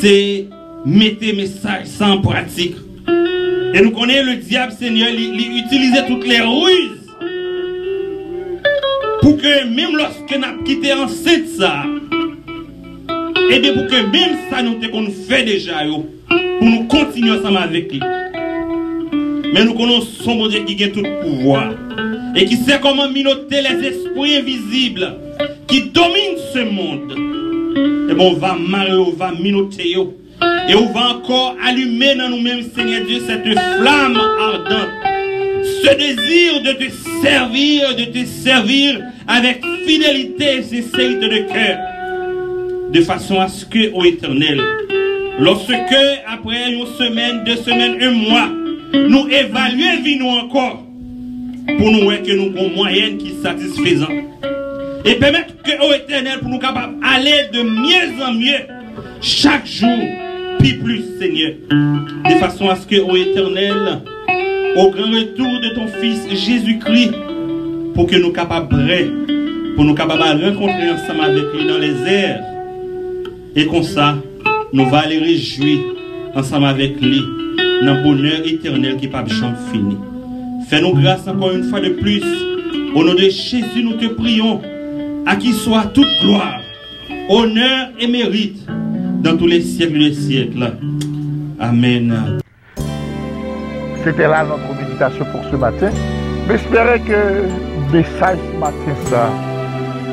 [0.00, 0.46] c'est
[0.86, 2.76] mettre message en pratique.
[3.74, 6.97] Et nous connaissons le diable, Seigneur, il, il utilisait toutes les ruses
[9.28, 11.84] pour que même lorsque nous avons quitté enceinte ça,
[13.50, 17.92] et bien pour que même ça nous qu'on fait déjà, pour nous continuer ensemble avec
[17.92, 18.00] lui.
[19.52, 21.74] Mais nous connaissons son Dieu qui a tout pouvoir
[22.36, 25.14] et qui sait comment minoter les esprits invisibles
[25.66, 28.10] qui dominent ce monde.
[28.10, 32.62] Et bon, on va marrer, on va minoter, et on va encore allumer dans nous-mêmes,
[32.74, 34.88] Seigneur Dieu, cette flamme ardente.
[35.82, 36.90] Ce désir de te
[37.22, 41.78] servir, de te servir avec fidélité et sincérité de cœur.
[42.92, 44.60] De façon à ce que, ô éternel,
[45.38, 45.72] lorsque
[46.26, 48.48] après une semaine, deux semaines, un mois,
[48.94, 50.82] nous évaluons vie nous encore
[51.76, 54.10] pour nous voir que nous avons moyenne qui est satisfaisante.
[55.04, 58.66] Et permettre que, ô éternel, pour nous capables d'aller de mieux en mieux
[59.20, 59.98] chaque jour,
[60.58, 61.52] puis plus, Seigneur.
[61.70, 64.00] De façon à ce que, ô éternel,
[64.76, 67.12] au grand retour de ton Fils Jésus-Christ,
[67.98, 68.68] pour que nous capables,
[69.74, 72.40] pour nous capables de rencontrer ensemble avec lui dans les airs.
[73.56, 74.16] Et comme ça,
[74.72, 75.80] nous allons aller réjouir
[76.32, 77.20] ensemble avec lui
[77.84, 79.96] dans le bonheur éternel qui pas jamais fini.
[80.68, 82.22] Fais-nous grâce encore une fois de plus.
[82.94, 84.62] Au nom de Jésus, nous te prions.
[85.26, 86.60] À qui soit toute gloire,
[87.28, 88.64] honneur et mérite
[89.24, 90.72] dans tous les siècles des siècles.
[91.58, 92.38] Amen.
[94.04, 95.90] C'était là notre méditation pour ce matin.
[96.48, 99.28] J'espérais que mesaj matin sa,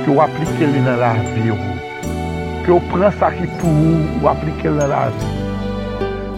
[0.03, 1.73] ki ou aplike li nan la vi ou.
[2.63, 5.31] Ki ou pren sa ki pou ou, ou aplike li nan la vi.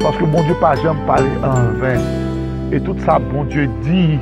[0.01, 2.01] Paske bon Diyo pa jem pale an ven.
[2.73, 4.17] E tout sa bon Diyo di,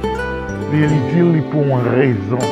[0.73, 2.43] li li di li pou an rezon.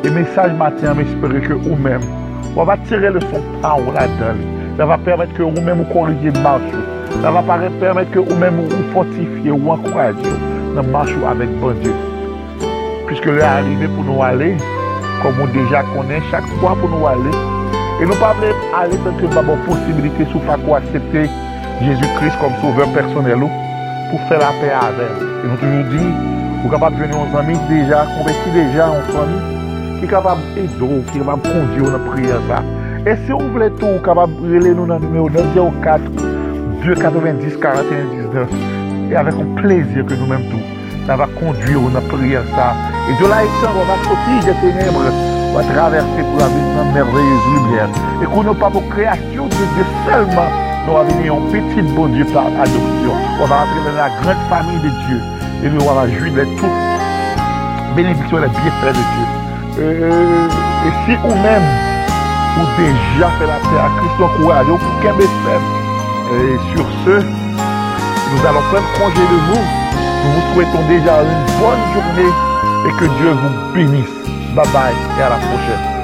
[0.00, 2.04] E mesaj matin, me espere ke ou men,
[2.54, 4.40] ou va tire le son pa ou la dan.
[4.80, 6.86] La va permette ke ou men ou korije marchou.
[7.20, 7.44] La va
[7.82, 10.38] permette ke ou men ou fortifiye ou ankoraje
[10.72, 12.09] nan marchou avek bon Diyo.
[13.10, 14.52] Piske lè arrive pou nou ale,
[15.18, 17.32] komon deja konen chak pwa pou nou ale.
[17.98, 21.24] E nou pa vle ale tanke babon posibilite sou fa kwa aksepte
[21.80, 23.50] Jezou Kris kom souveur personel ou
[24.12, 25.26] pou fè la pe avèl.
[25.26, 26.06] E nou toujou di,
[26.60, 29.42] ou kapab jwenni an zami deja, konvekti deja an zami
[29.98, 32.64] ki kapab edou, ki kapab kondi ou nan priye sa.
[33.02, 36.12] E se ou vle tou, ou kapab rele nou nan numeo 904
[36.86, 38.60] 290 4119
[39.10, 40.79] e avèk an plezir ke nou menm tou.
[41.16, 42.74] Va conduire notre prière ça.
[43.08, 45.02] Et de là, on va sortir des ténèbres,
[45.50, 47.88] on va traverser pour la vie dans merveilleuse lumière.
[48.22, 50.50] Et qu'on n'a pas pour création de Dieu seulement,
[50.86, 53.12] nous va venir un petit bon Dieu par adoption.
[53.42, 55.20] On va entrer dans la grande famille de Dieu.
[55.64, 59.26] Et nous, on va jouir de toute bénédiction et bienfaits de Dieu.
[60.86, 61.66] Et si vous-même,
[62.56, 64.16] vous déjà fait la paix à Christ,
[65.44, 65.62] faire.
[66.32, 69.79] Et sur ce, nous allons prendre congé de vous.
[70.24, 72.32] Nous vous souhaitons déjà une bonne journée
[72.86, 74.06] et que Dieu vous bénisse.
[74.54, 75.99] Bye bye et à la prochaine.